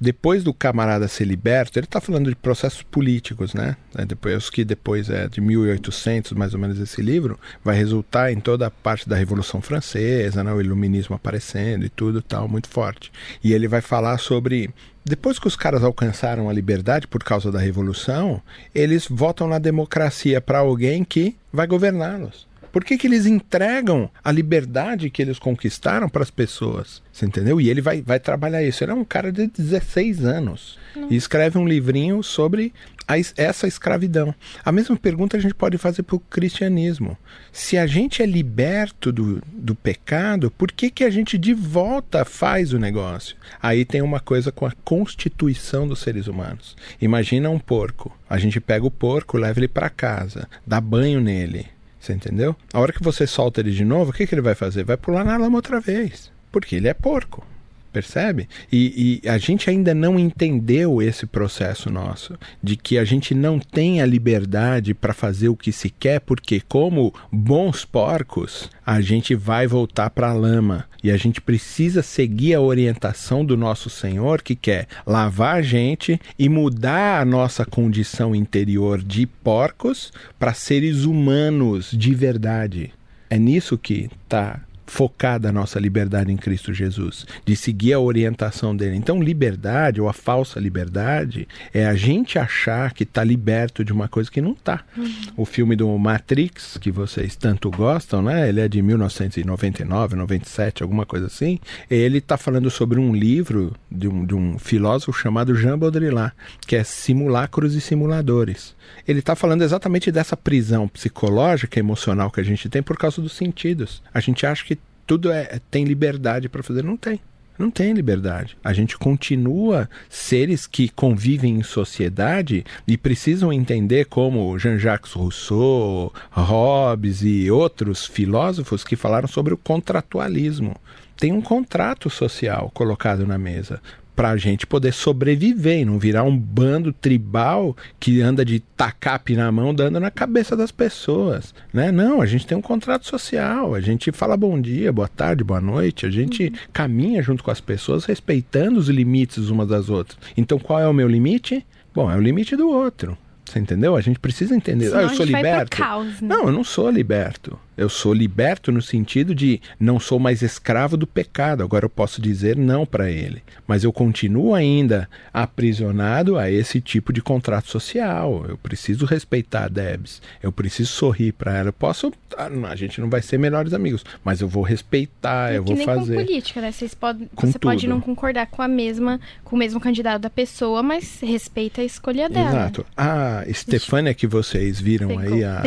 depois 0.00 0.44
do 0.44 0.54
camarada 0.54 1.08
ser 1.08 1.24
liberto, 1.24 1.78
ele 1.78 1.86
está 1.86 2.00
falando 2.00 2.28
de 2.28 2.36
processos 2.36 2.82
políticos, 2.82 3.54
né? 3.54 3.76
É 3.96 4.04
depois 4.04 4.48
que 4.48 4.64
depois 4.64 5.10
é 5.10 5.28
de 5.28 5.40
1800, 5.40 6.32
mais 6.32 6.54
ou 6.54 6.60
menos 6.60 6.78
esse 6.78 7.02
livro, 7.02 7.38
vai 7.64 7.76
resultar 7.76 8.32
em 8.32 8.40
toda 8.40 8.66
a 8.66 8.70
parte 8.70 9.08
da 9.08 9.16
Revolução 9.16 9.60
Francesa, 9.60 10.44
né? 10.44 10.52
o 10.52 10.60
iluminismo 10.60 11.16
aparecendo 11.16 11.84
e 11.84 11.88
tudo 11.88 12.22
tal, 12.22 12.48
muito 12.48 12.68
forte. 12.68 13.12
E 13.42 13.52
ele 13.52 13.68
vai 13.68 13.80
falar 13.80 14.18
sobre 14.18 14.70
depois 15.04 15.38
que 15.38 15.46
os 15.46 15.56
caras 15.56 15.82
alcançaram 15.82 16.48
a 16.48 16.52
liberdade 16.52 17.06
por 17.06 17.24
causa 17.24 17.50
da 17.50 17.58
revolução, 17.58 18.42
eles 18.74 19.06
votam 19.08 19.48
na 19.48 19.58
democracia 19.58 20.40
para 20.40 20.58
alguém 20.58 21.02
que 21.02 21.34
vai 21.52 21.66
governá-los. 21.66 22.47
Por 22.72 22.84
que, 22.84 22.96
que 22.96 23.06
eles 23.06 23.26
entregam 23.26 24.10
a 24.22 24.30
liberdade 24.30 25.10
que 25.10 25.22
eles 25.22 25.38
conquistaram 25.38 26.08
para 26.08 26.22
as 26.22 26.30
pessoas? 26.30 27.02
Você 27.12 27.26
entendeu? 27.26 27.60
E 27.60 27.68
ele 27.68 27.80
vai, 27.80 28.02
vai 28.02 28.20
trabalhar 28.20 28.62
isso. 28.62 28.84
Ele 28.84 28.92
é 28.92 28.94
um 28.94 29.04
cara 29.04 29.32
de 29.32 29.46
16 29.46 30.24
anos 30.24 30.78
e 31.10 31.16
escreve 31.16 31.58
um 31.58 31.66
livrinho 31.66 32.22
sobre 32.22 32.72
a, 33.08 33.14
essa 33.36 33.66
escravidão. 33.66 34.34
A 34.62 34.70
mesma 34.70 34.96
pergunta 34.96 35.36
a 35.36 35.40
gente 35.40 35.54
pode 35.54 35.78
fazer 35.78 36.02
para 36.02 36.16
o 36.16 36.20
cristianismo. 36.20 37.16
Se 37.50 37.78
a 37.78 37.86
gente 37.86 38.22
é 38.22 38.26
liberto 38.26 39.10
do, 39.10 39.42
do 39.52 39.74
pecado, 39.74 40.50
por 40.50 40.70
que, 40.70 40.90
que 40.90 41.02
a 41.02 41.10
gente 41.10 41.38
de 41.38 41.54
volta 41.54 42.24
faz 42.24 42.72
o 42.74 42.78
negócio? 42.78 43.34
Aí 43.60 43.84
tem 43.84 44.02
uma 44.02 44.20
coisa 44.20 44.52
com 44.52 44.66
a 44.66 44.72
constituição 44.84 45.88
dos 45.88 46.00
seres 46.00 46.26
humanos. 46.26 46.76
Imagina 47.00 47.48
um 47.48 47.58
porco. 47.58 48.16
A 48.28 48.38
gente 48.38 48.60
pega 48.60 48.86
o 48.86 48.90
porco, 48.90 49.38
leva 49.38 49.58
ele 49.58 49.68
para 49.68 49.88
casa, 49.88 50.46
dá 50.66 50.80
banho 50.80 51.20
nele 51.20 51.66
Você 51.98 52.12
entendeu? 52.12 52.54
A 52.72 52.80
hora 52.80 52.92
que 52.92 53.02
você 53.02 53.26
solta 53.26 53.60
ele 53.60 53.72
de 53.72 53.84
novo, 53.84 54.10
o 54.10 54.14
que, 54.14 54.26
que 54.26 54.34
ele 54.34 54.42
vai 54.42 54.54
fazer? 54.54 54.84
Vai 54.84 54.96
pular 54.96 55.24
na 55.24 55.36
lama 55.36 55.56
outra 55.58 55.80
vez. 55.80 56.30
Porque 56.50 56.76
ele 56.76 56.88
é 56.88 56.94
porco. 56.94 57.44
Percebe? 57.92 58.48
E, 58.70 59.20
e, 59.24 59.28
a 59.28 59.38
gente 59.38 59.70
ainda 59.70 59.94
não 59.94 60.18
entendeu 60.18 61.00
esse 61.00 61.26
processo 61.26 61.90
nosso, 61.90 62.38
de 62.62 62.76
que 62.76 62.98
a 62.98 63.04
gente 63.04 63.34
não 63.34 63.58
tem 63.58 64.02
a 64.02 64.06
liberdade 64.06 64.92
para 64.92 65.14
fazer 65.14 65.48
o 65.48 65.56
que 65.56 65.72
se 65.72 65.88
quer, 65.88 66.20
porque, 66.20 66.60
como 66.60 67.14
bons 67.32 67.84
porcos, 67.84 68.70
a 68.84 69.00
gente 69.00 69.34
vai 69.34 69.66
voltar 69.66 70.10
para 70.10 70.28
a 70.30 70.34
lama. 70.34 70.84
E 71.02 71.10
a 71.10 71.16
gente 71.16 71.40
precisa 71.40 72.02
seguir 72.02 72.54
a 72.54 72.60
orientação 72.60 73.44
do 73.44 73.56
nosso 73.56 73.88
Senhor, 73.88 74.42
que 74.42 74.54
quer 74.54 74.86
lavar 75.06 75.56
a 75.56 75.62
gente 75.62 76.20
e 76.38 76.48
mudar 76.48 77.20
a 77.20 77.24
nossa 77.24 77.64
condição 77.64 78.34
interior 78.34 79.02
de 79.02 79.26
porcos 79.26 80.12
para 80.38 80.52
seres 80.52 81.04
humanos 81.04 81.90
de 81.92 82.14
verdade. 82.14 82.92
É 83.30 83.38
nisso 83.38 83.78
que 83.78 84.10
está 84.24 84.60
focada 84.88 85.50
a 85.50 85.52
nossa 85.52 85.78
liberdade 85.78 86.32
em 86.32 86.36
Cristo 86.36 86.72
Jesus, 86.72 87.26
de 87.44 87.54
seguir 87.54 87.92
a 87.92 88.00
orientação 88.00 88.74
dele. 88.74 88.96
Então, 88.96 89.22
liberdade 89.22 90.00
ou 90.00 90.08
a 90.08 90.12
falsa 90.12 90.58
liberdade 90.58 91.46
é 91.74 91.86
a 91.86 91.94
gente 91.94 92.38
achar 92.38 92.92
que 92.94 93.02
está 93.02 93.22
liberto 93.22 93.84
de 93.84 93.92
uma 93.92 94.08
coisa 94.08 94.30
que 94.30 94.40
não 94.40 94.52
está. 94.52 94.82
Uhum. 94.96 95.12
O 95.36 95.44
filme 95.44 95.76
do 95.76 95.96
Matrix, 95.98 96.78
que 96.78 96.90
vocês 96.90 97.36
tanto 97.36 97.70
gostam, 97.70 98.22
né? 98.22 98.48
Ele 98.48 98.60
é 98.60 98.68
de 98.68 98.80
1999, 98.80 100.16
97, 100.16 100.82
alguma 100.82 101.04
coisa 101.04 101.26
assim. 101.26 101.58
Ele 101.90 102.18
está 102.18 102.38
falando 102.38 102.70
sobre 102.70 102.98
um 102.98 103.14
livro 103.14 103.74
de 103.90 104.08
um, 104.08 104.24
de 104.24 104.34
um 104.34 104.58
filósofo 104.58 105.12
chamado 105.12 105.54
Jean 105.54 105.78
Baudrillard, 105.78 106.34
que 106.66 106.74
é 106.74 106.82
Simulacros 106.82 107.74
e 107.74 107.80
Simuladores. 107.80 108.74
Ele 109.06 109.18
está 109.18 109.36
falando 109.36 109.62
exatamente 109.62 110.10
dessa 110.10 110.36
prisão 110.36 110.88
psicológica, 110.88 111.78
emocional 111.78 112.30
que 112.30 112.40
a 112.40 112.44
gente 112.44 112.68
tem 112.68 112.82
por 112.82 112.96
causa 112.96 113.20
dos 113.20 113.32
sentidos. 113.32 114.02
A 114.12 114.20
gente 114.20 114.46
acha 114.46 114.64
que 114.64 114.77
tudo 115.08 115.32
é, 115.32 115.58
tem 115.70 115.84
liberdade 115.84 116.50
para 116.50 116.62
fazer. 116.62 116.84
Não 116.84 116.96
tem. 116.96 117.18
Não 117.58 117.70
tem 117.72 117.92
liberdade. 117.92 118.56
A 118.62 118.72
gente 118.72 118.96
continua 118.96 119.88
seres 120.08 120.64
que 120.64 120.88
convivem 120.88 121.56
em 121.56 121.62
sociedade 121.64 122.64
e 122.86 122.96
precisam 122.96 123.52
entender 123.52 124.04
como 124.04 124.56
Jean-Jacques 124.58 125.12
Rousseau, 125.12 126.12
Hobbes 126.30 127.22
e 127.22 127.50
outros 127.50 128.06
filósofos 128.06 128.84
que 128.84 128.94
falaram 128.94 129.26
sobre 129.26 129.52
o 129.54 129.58
contratualismo. 129.58 130.76
Tem 131.16 131.32
um 131.32 131.40
contrato 131.40 132.08
social 132.08 132.70
colocado 132.72 133.26
na 133.26 133.38
mesa 133.38 133.80
para 134.18 134.30
a 134.30 134.36
gente 134.36 134.66
poder 134.66 134.92
sobreviver 134.92 135.78
e 135.78 135.84
não 135.84 135.96
virar 135.96 136.24
um 136.24 136.36
bando 136.36 136.92
tribal 136.92 137.76
que 138.00 138.20
anda 138.20 138.44
de 138.44 138.58
tacape 138.58 139.36
na 139.36 139.52
mão 139.52 139.72
dando 139.72 140.00
na 140.00 140.10
cabeça 140.10 140.56
das 140.56 140.72
pessoas, 140.72 141.54
né? 141.72 141.92
Não, 141.92 142.20
a 142.20 142.26
gente 142.26 142.44
tem 142.44 142.58
um 142.58 142.60
contrato 142.60 143.06
social, 143.06 143.76
a 143.76 143.80
gente 143.80 144.10
fala 144.10 144.36
bom 144.36 144.60
dia, 144.60 144.92
boa 144.92 145.06
tarde, 145.06 145.44
boa 145.44 145.60
noite, 145.60 146.04
a 146.04 146.10
gente 146.10 146.46
uhum. 146.46 146.52
caminha 146.72 147.22
junto 147.22 147.44
com 147.44 147.52
as 147.52 147.60
pessoas 147.60 148.06
respeitando 148.06 148.80
os 148.80 148.88
limites 148.88 149.50
umas 149.50 149.68
das 149.68 149.88
outras. 149.88 150.18
Então 150.36 150.58
qual 150.58 150.80
é 150.80 150.88
o 150.88 150.92
meu 150.92 151.06
limite? 151.06 151.64
Bom, 151.94 152.10
é 152.10 152.16
o 152.16 152.20
limite 152.20 152.56
do 152.56 152.68
outro. 152.68 153.16
Você 153.44 153.60
entendeu? 153.60 153.94
A 153.94 154.00
gente 154.00 154.18
precisa 154.18 154.52
entender. 154.52 154.86
Senão 154.86 154.98
ah, 154.98 155.02
eu 155.04 155.10
sou 155.10 155.24
liberto. 155.24 155.76
Caos, 155.76 156.20
né? 156.20 156.34
Não, 156.34 156.46
eu 156.46 156.52
não 156.52 156.64
sou 156.64 156.90
liberto. 156.90 157.56
Eu 157.78 157.88
sou 157.88 158.12
liberto 158.12 158.72
no 158.72 158.82
sentido 158.82 159.32
de 159.32 159.60
não 159.78 160.00
sou 160.00 160.18
mais 160.18 160.42
escravo 160.42 160.96
do 160.96 161.06
pecado. 161.06 161.62
Agora 161.62 161.84
eu 161.84 161.88
posso 161.88 162.20
dizer 162.20 162.56
não 162.56 162.84
para 162.84 163.08
ele. 163.08 163.40
Mas 163.68 163.84
eu 163.84 163.92
continuo 163.92 164.52
ainda 164.52 165.08
aprisionado 165.32 166.36
a 166.36 166.50
esse 166.50 166.80
tipo 166.80 167.12
de 167.12 167.22
contrato 167.22 167.70
social. 167.70 168.44
Eu 168.48 168.58
preciso 168.58 169.06
respeitar 169.06 169.66
a 169.66 169.68
Debs. 169.68 170.20
Eu 170.42 170.50
preciso 170.50 170.90
sorrir 170.90 171.30
para 171.30 171.56
ela. 171.56 171.68
Eu 171.68 171.72
posso. 171.72 172.12
Ah, 172.36 172.50
a 172.68 172.74
gente 172.74 173.00
não 173.00 173.08
vai 173.08 173.22
ser 173.22 173.38
melhores 173.38 173.72
amigos, 173.72 174.04
mas 174.24 174.40
eu 174.40 174.48
vou 174.48 174.64
respeitar, 174.64 175.52
é 175.52 175.58
eu 175.58 175.64
vou 175.64 175.76
nem 175.76 175.86
fazer. 175.86 176.16
Com 176.16 176.24
política, 176.24 176.60
né? 176.60 176.72
Vocês 176.72 176.94
pode, 176.94 177.28
você 177.32 177.52
tudo. 177.52 177.60
pode 177.60 177.86
não 177.86 178.00
concordar 178.00 178.46
com 178.46 178.60
a 178.60 178.66
mesma, 178.66 179.20
com 179.44 179.54
o 179.54 179.58
mesmo 179.58 179.78
candidato 179.78 180.22
da 180.22 180.30
pessoa, 180.30 180.82
mas 180.82 181.20
respeita 181.20 181.80
a 181.80 181.84
escolha 181.84 182.28
dela. 182.28 182.50
Exato. 182.50 182.86
A 182.96 183.44
Stefânia 183.52 184.12
que 184.14 184.26
vocês 184.26 184.80
viram 184.80 185.08
Pegou 185.08 185.34
aí 185.34 185.44
a, 185.44 185.62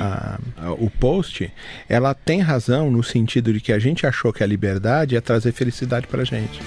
a, 0.00 0.38
a, 0.56 0.72
o 0.72 0.90
post 0.90 1.35
ela 1.88 2.14
tem 2.14 2.40
razão 2.40 2.90
no 2.90 3.02
sentido 3.02 3.52
de 3.52 3.60
que 3.60 3.72
a 3.72 3.78
gente 3.78 4.06
achou 4.06 4.32
que 4.32 4.42
a 4.42 4.46
liberdade 4.46 5.14
ia 5.14 5.22
trazer 5.22 5.52
felicidade 5.52 6.06
para 6.06 6.24
gente. 6.24 6.60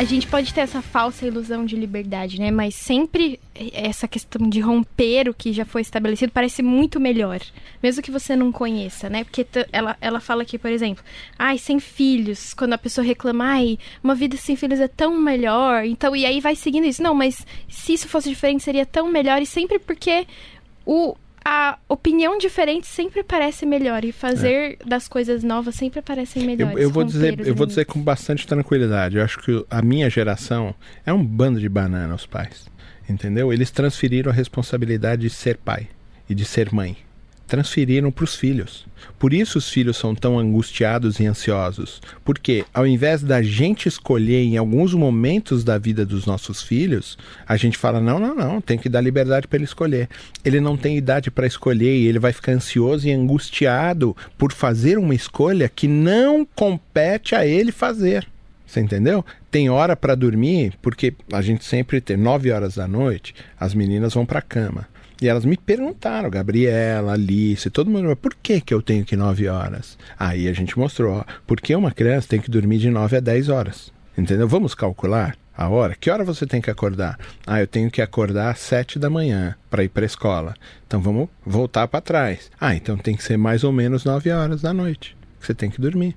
A 0.00 0.04
gente 0.04 0.26
pode 0.26 0.54
ter 0.54 0.62
essa 0.62 0.80
falsa 0.80 1.26
ilusão 1.26 1.66
de 1.66 1.76
liberdade, 1.76 2.40
né? 2.40 2.50
Mas 2.50 2.74
sempre 2.74 3.38
essa 3.74 4.08
questão 4.08 4.48
de 4.48 4.58
romper 4.58 5.28
o 5.28 5.34
que 5.34 5.52
já 5.52 5.66
foi 5.66 5.82
estabelecido 5.82 6.32
parece 6.32 6.62
muito 6.62 6.98
melhor. 6.98 7.38
Mesmo 7.82 8.02
que 8.02 8.10
você 8.10 8.34
não 8.34 8.50
conheça, 8.50 9.10
né? 9.10 9.24
Porque 9.24 9.46
ela, 9.70 9.98
ela 10.00 10.18
fala 10.18 10.40
aqui, 10.40 10.56
por 10.56 10.70
exemplo, 10.70 11.04
ai, 11.38 11.58
sem 11.58 11.78
filhos. 11.78 12.54
Quando 12.54 12.72
a 12.72 12.78
pessoa 12.78 13.06
reclama, 13.06 13.44
ai, 13.44 13.78
uma 14.02 14.14
vida 14.14 14.38
sem 14.38 14.56
filhos 14.56 14.80
é 14.80 14.88
tão 14.88 15.20
melhor. 15.20 15.84
Então, 15.84 16.16
e 16.16 16.24
aí 16.24 16.40
vai 16.40 16.56
seguindo 16.56 16.86
isso. 16.86 17.02
Não, 17.02 17.12
mas 17.14 17.46
se 17.68 17.92
isso 17.92 18.08
fosse 18.08 18.30
diferente, 18.30 18.62
seria 18.62 18.86
tão 18.86 19.06
melhor. 19.06 19.42
E 19.42 19.46
sempre 19.46 19.78
porque 19.78 20.26
o, 20.86 21.14
a 21.52 21.80
opinião 21.88 22.38
diferente 22.38 22.86
sempre 22.86 23.24
parece 23.24 23.66
melhor 23.66 24.04
e 24.04 24.12
fazer 24.12 24.78
é. 24.80 24.84
das 24.86 25.08
coisas 25.08 25.42
novas 25.42 25.74
sempre 25.74 26.00
parecem 26.00 26.44
melhores. 26.44 26.76
Eu, 26.76 26.82
eu 26.84 26.90
vou 26.90 27.02
dizer, 27.02 27.44
eu 27.44 27.56
vou 27.56 27.66
dizer 27.66 27.86
com 27.86 28.00
bastante 28.00 28.46
tranquilidade. 28.46 29.16
Eu 29.16 29.24
acho 29.24 29.36
que 29.40 29.66
a 29.68 29.82
minha 29.82 30.08
geração 30.08 30.72
é 31.04 31.12
um 31.12 31.24
bando 31.24 31.58
de 31.58 31.68
banana 31.68 32.14
os 32.14 32.24
pais, 32.24 32.70
entendeu? 33.08 33.52
Eles 33.52 33.72
transferiram 33.72 34.30
a 34.30 34.34
responsabilidade 34.34 35.22
de 35.22 35.30
ser 35.30 35.56
pai 35.56 35.88
e 36.28 36.36
de 36.36 36.44
ser 36.44 36.72
mãe 36.72 36.96
transferiram 37.50 38.12
para 38.12 38.24
os 38.24 38.36
filhos. 38.36 38.86
Por 39.18 39.34
isso 39.34 39.58
os 39.58 39.68
filhos 39.68 39.96
são 39.96 40.14
tão 40.14 40.38
angustiados 40.38 41.18
e 41.18 41.26
ansiosos, 41.26 42.00
porque 42.24 42.64
ao 42.72 42.86
invés 42.86 43.22
da 43.22 43.42
gente 43.42 43.88
escolher 43.88 44.44
em 44.44 44.56
alguns 44.56 44.94
momentos 44.94 45.64
da 45.64 45.76
vida 45.76 46.06
dos 46.06 46.26
nossos 46.26 46.62
filhos, 46.62 47.18
a 47.46 47.56
gente 47.56 47.76
fala: 47.76 48.00
não, 48.00 48.18
não, 48.20 48.34
não, 48.34 48.60
tem 48.60 48.78
que 48.78 48.88
dar 48.88 49.00
liberdade 49.00 49.48
para 49.48 49.56
ele 49.56 49.64
escolher. 49.64 50.08
Ele 50.44 50.60
não 50.60 50.76
tem 50.76 50.96
idade 50.96 51.30
para 51.30 51.46
escolher 51.46 51.96
e 51.96 52.06
ele 52.06 52.20
vai 52.20 52.32
ficar 52.32 52.52
ansioso 52.52 53.08
e 53.08 53.12
angustiado 53.12 54.16
por 54.38 54.52
fazer 54.52 54.96
uma 54.96 55.14
escolha 55.14 55.68
que 55.68 55.88
não 55.88 56.46
compete 56.54 57.34
a 57.34 57.44
ele 57.44 57.72
fazer. 57.72 58.26
Você 58.64 58.78
entendeu? 58.78 59.24
Tem 59.50 59.68
hora 59.68 59.96
para 59.96 60.14
dormir, 60.14 60.74
porque 60.80 61.12
a 61.32 61.42
gente 61.42 61.64
sempre 61.64 62.00
tem 62.00 62.16
nove 62.16 62.52
horas 62.52 62.76
da 62.76 62.86
noite, 62.86 63.34
as 63.58 63.74
meninas 63.74 64.14
vão 64.14 64.24
para 64.24 64.38
a 64.38 64.42
cama. 64.42 64.86
E 65.20 65.28
elas 65.28 65.44
me 65.44 65.56
perguntaram, 65.56 66.30
Gabriela, 66.30 67.12
Alice, 67.12 67.68
todo 67.68 67.90
mundo, 67.90 68.16
por 68.16 68.34
que, 68.34 68.60
que 68.60 68.72
eu 68.72 68.80
tenho 68.80 69.04
que 69.04 69.16
9 69.16 69.48
horas? 69.48 69.98
Aí 70.18 70.48
a 70.48 70.52
gente 70.54 70.78
mostrou, 70.78 71.16
ó, 71.18 71.24
porque 71.46 71.74
uma 71.76 71.90
criança 71.90 72.28
tem 72.28 72.40
que 72.40 72.50
dormir 72.50 72.78
de 72.78 72.88
9 72.88 73.18
a 73.18 73.20
10 73.20 73.50
horas. 73.50 73.92
Entendeu? 74.16 74.48
Vamos 74.48 74.74
calcular 74.74 75.36
a 75.54 75.68
hora. 75.68 75.94
Que 75.94 76.10
hora 76.10 76.24
você 76.24 76.46
tem 76.46 76.60
que 76.60 76.70
acordar? 76.70 77.18
Ah, 77.46 77.60
eu 77.60 77.66
tenho 77.66 77.90
que 77.90 78.00
acordar 78.00 78.50
às 78.50 78.60
7 78.60 78.98
da 78.98 79.10
manhã 79.10 79.54
para 79.68 79.84
ir 79.84 79.90
para 79.90 80.04
a 80.04 80.06
escola. 80.06 80.54
Então 80.86 81.02
vamos 81.02 81.28
voltar 81.44 81.86
para 81.86 82.00
trás. 82.00 82.50
Ah, 82.58 82.74
então 82.74 82.96
tem 82.96 83.14
que 83.14 83.22
ser 83.22 83.36
mais 83.36 83.62
ou 83.62 83.72
menos 83.72 84.04
9 84.04 84.30
horas 84.30 84.62
da 84.62 84.72
noite 84.72 85.16
que 85.38 85.46
você 85.46 85.54
tem 85.54 85.70
que 85.70 85.80
dormir. 85.80 86.16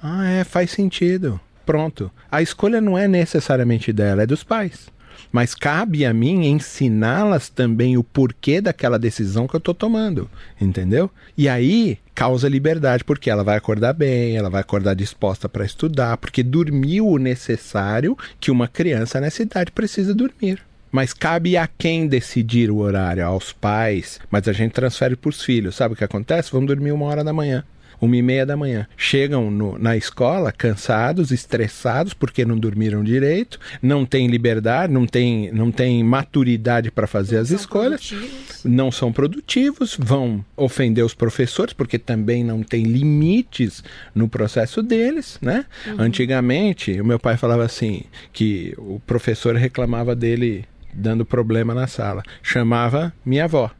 Ah, 0.00 0.28
é, 0.28 0.44
faz 0.44 0.70
sentido. 0.70 1.40
Pronto. 1.66 2.10
A 2.30 2.40
escolha 2.40 2.80
não 2.80 2.96
é 2.96 3.08
necessariamente 3.08 3.92
dela, 3.92 4.22
é 4.22 4.26
dos 4.26 4.44
pais 4.44 4.92
mas 5.32 5.54
cabe 5.54 6.04
a 6.04 6.12
mim 6.12 6.46
ensiná-las 6.46 7.48
também 7.48 7.96
o 7.96 8.04
porquê 8.04 8.60
daquela 8.60 8.98
decisão 8.98 9.46
que 9.46 9.54
eu 9.54 9.58
estou 9.58 9.74
tomando, 9.74 10.30
entendeu? 10.60 11.10
E 11.36 11.48
aí 11.48 11.98
causa 12.14 12.48
liberdade, 12.48 13.04
porque 13.04 13.28
ela 13.28 13.42
vai 13.42 13.56
acordar 13.56 13.92
bem, 13.92 14.36
ela 14.36 14.50
vai 14.50 14.60
acordar 14.60 14.94
disposta 14.94 15.48
para 15.48 15.64
estudar, 15.64 16.16
porque 16.16 16.42
dormiu 16.42 17.08
o 17.08 17.18
necessário 17.18 18.16
que 18.38 18.50
uma 18.50 18.68
criança 18.68 19.20
nessa 19.20 19.42
idade 19.42 19.72
precisa 19.72 20.14
dormir. 20.14 20.60
Mas 20.92 21.12
cabe 21.12 21.56
a 21.56 21.66
quem 21.66 22.06
decidir 22.06 22.70
o 22.70 22.76
horário? 22.76 23.26
Aos 23.26 23.52
pais. 23.52 24.20
Mas 24.30 24.46
a 24.46 24.52
gente 24.52 24.70
transfere 24.70 25.16
para 25.16 25.28
os 25.28 25.42
filhos. 25.42 25.74
Sabe 25.74 25.94
o 25.94 25.96
que 25.96 26.04
acontece? 26.04 26.52
Vamos 26.52 26.68
dormir 26.68 26.92
uma 26.92 27.06
hora 27.06 27.24
da 27.24 27.32
manhã 27.32 27.64
uma 28.00 28.16
e 28.16 28.22
meia 28.22 28.46
da 28.46 28.56
manhã. 28.56 28.86
Chegam 28.96 29.50
no, 29.50 29.78
na 29.78 29.96
escola 29.96 30.52
cansados, 30.52 31.30
estressados 31.30 32.14
porque 32.14 32.44
não 32.44 32.58
dormiram 32.58 33.02
direito, 33.02 33.58
não 33.82 34.04
têm 34.04 34.26
liberdade, 34.26 34.92
não 34.92 35.06
têm, 35.06 35.50
não 35.52 35.70
têm 35.70 36.02
maturidade 36.02 36.90
para 36.90 37.06
fazer 37.06 37.36
não 37.36 37.42
as 37.42 37.50
escolhas, 37.50 38.08
produtivos. 38.08 38.64
não 38.64 38.92
são 38.92 39.12
produtivos, 39.12 39.96
vão 39.98 40.44
ofender 40.56 41.04
os 41.04 41.14
professores 41.14 41.72
porque 41.72 41.98
também 41.98 42.44
não 42.44 42.62
tem 42.62 42.84
limites 42.84 43.82
no 44.14 44.28
processo 44.28 44.82
deles, 44.82 45.38
né? 45.40 45.64
Uhum. 45.86 45.96
Antigamente, 45.98 47.00
o 47.00 47.04
meu 47.04 47.18
pai 47.18 47.36
falava 47.36 47.64
assim 47.64 48.04
que 48.32 48.74
o 48.78 49.00
professor 49.06 49.54
reclamava 49.56 50.14
dele 50.14 50.64
dando 50.92 51.24
problema 51.24 51.74
na 51.74 51.86
sala, 51.86 52.22
chamava 52.42 53.12
minha 53.24 53.44
avó 53.44 53.70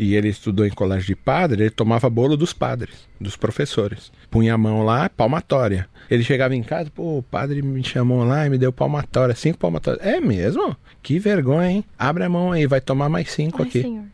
e 0.00 0.14
ele 0.14 0.28
estudou 0.28 0.64
em 0.64 0.70
colégio 0.70 1.08
de 1.08 1.14
padre, 1.14 1.64
ele 1.64 1.70
tomava 1.70 2.08
bolo 2.08 2.34
dos 2.34 2.54
padres, 2.54 3.06
dos 3.20 3.36
professores. 3.36 4.10
Punha 4.30 4.54
a 4.54 4.58
mão 4.58 4.82
lá, 4.82 5.10
palmatória. 5.10 5.86
Ele 6.10 6.24
chegava 6.24 6.56
em 6.56 6.62
casa, 6.62 6.90
pô, 6.90 7.18
o 7.18 7.22
padre 7.22 7.60
me 7.60 7.84
chamou 7.84 8.24
lá 8.24 8.46
e 8.46 8.48
me 8.48 8.56
deu 8.56 8.72
palmatória, 8.72 9.34
cinco 9.34 9.58
palmatórias. 9.58 10.02
É 10.06 10.18
mesmo? 10.18 10.74
Que 11.02 11.18
vergonha, 11.18 11.70
hein? 11.70 11.84
Abre 11.98 12.24
a 12.24 12.30
mão 12.30 12.50
aí, 12.50 12.66
vai 12.66 12.80
tomar 12.80 13.10
mais 13.10 13.30
cinco 13.30 13.60
Ai, 13.60 13.68
aqui. 13.68 13.82
Senhor. 13.82 14.04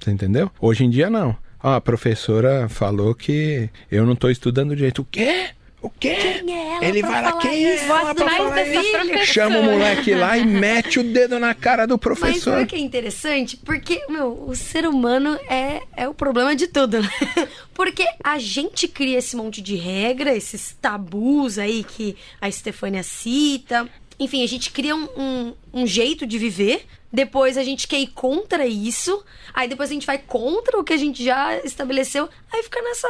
Você 0.00 0.10
entendeu? 0.10 0.50
Hoje 0.60 0.84
em 0.84 0.90
dia 0.90 1.08
não. 1.08 1.36
Ó, 1.62 1.72
a 1.72 1.80
professora 1.80 2.68
falou 2.68 3.14
que 3.14 3.70
eu 3.92 4.04
não 4.04 4.16
tô 4.16 4.28
estudando 4.28 4.74
direito. 4.74 5.02
O 5.02 5.04
quê? 5.04 5.50
O 5.82 5.90
quê? 5.90 6.14
Quem 6.44 6.56
é 6.56 6.74
ela 6.76 6.84
Ele 6.84 7.02
vai 7.02 7.20
lá, 7.22 7.32
quem 7.38 7.50
é 7.66 7.74
isso? 7.74 7.84
ela 7.84 8.04
Voz 8.04 8.14
pra 8.14 8.30
falar 8.30 8.62
isso? 8.62 9.26
Chama 9.26 9.58
o 9.58 9.62
moleque 9.64 10.14
lá 10.14 10.38
e 10.38 10.46
mete 10.46 11.00
o 11.00 11.02
dedo 11.04 11.40
na 11.40 11.54
cara 11.54 11.86
do 11.86 11.94
Mas 11.94 12.00
professor. 12.00 12.52
sabe 12.52 12.62
o 12.62 12.66
que 12.68 12.76
é 12.76 12.78
interessante? 12.78 13.56
Porque, 13.56 14.00
meu, 14.08 14.44
o 14.46 14.54
ser 14.54 14.86
humano 14.86 15.36
é, 15.48 15.82
é 15.96 16.08
o 16.08 16.14
problema 16.14 16.54
de 16.54 16.68
tudo, 16.68 17.02
né? 17.02 17.10
Porque 17.74 18.06
a 18.22 18.38
gente 18.38 18.86
cria 18.86 19.18
esse 19.18 19.34
monte 19.36 19.60
de 19.60 19.74
regra, 19.74 20.32
esses 20.36 20.76
tabus 20.80 21.58
aí 21.58 21.82
que 21.82 22.16
a 22.40 22.48
Estefânia 22.48 23.02
cita. 23.02 23.88
Enfim, 24.20 24.44
a 24.44 24.46
gente 24.46 24.70
cria 24.70 24.94
um, 24.94 25.08
um, 25.16 25.54
um 25.74 25.86
jeito 25.86 26.24
de 26.24 26.38
viver. 26.38 26.86
Depois 27.12 27.58
a 27.58 27.62
gente 27.62 27.86
quer 27.86 27.98
ir 27.98 28.08
contra 28.08 28.66
isso. 28.66 29.22
Aí 29.52 29.68
depois 29.68 29.90
a 29.90 29.92
gente 29.92 30.06
vai 30.06 30.18
contra 30.18 30.78
o 30.78 30.84
que 30.84 30.92
a 30.92 30.96
gente 30.96 31.22
já 31.22 31.58
estabeleceu. 31.58 32.28
Aí 32.50 32.62
fica 32.62 32.80
nessa 32.80 33.08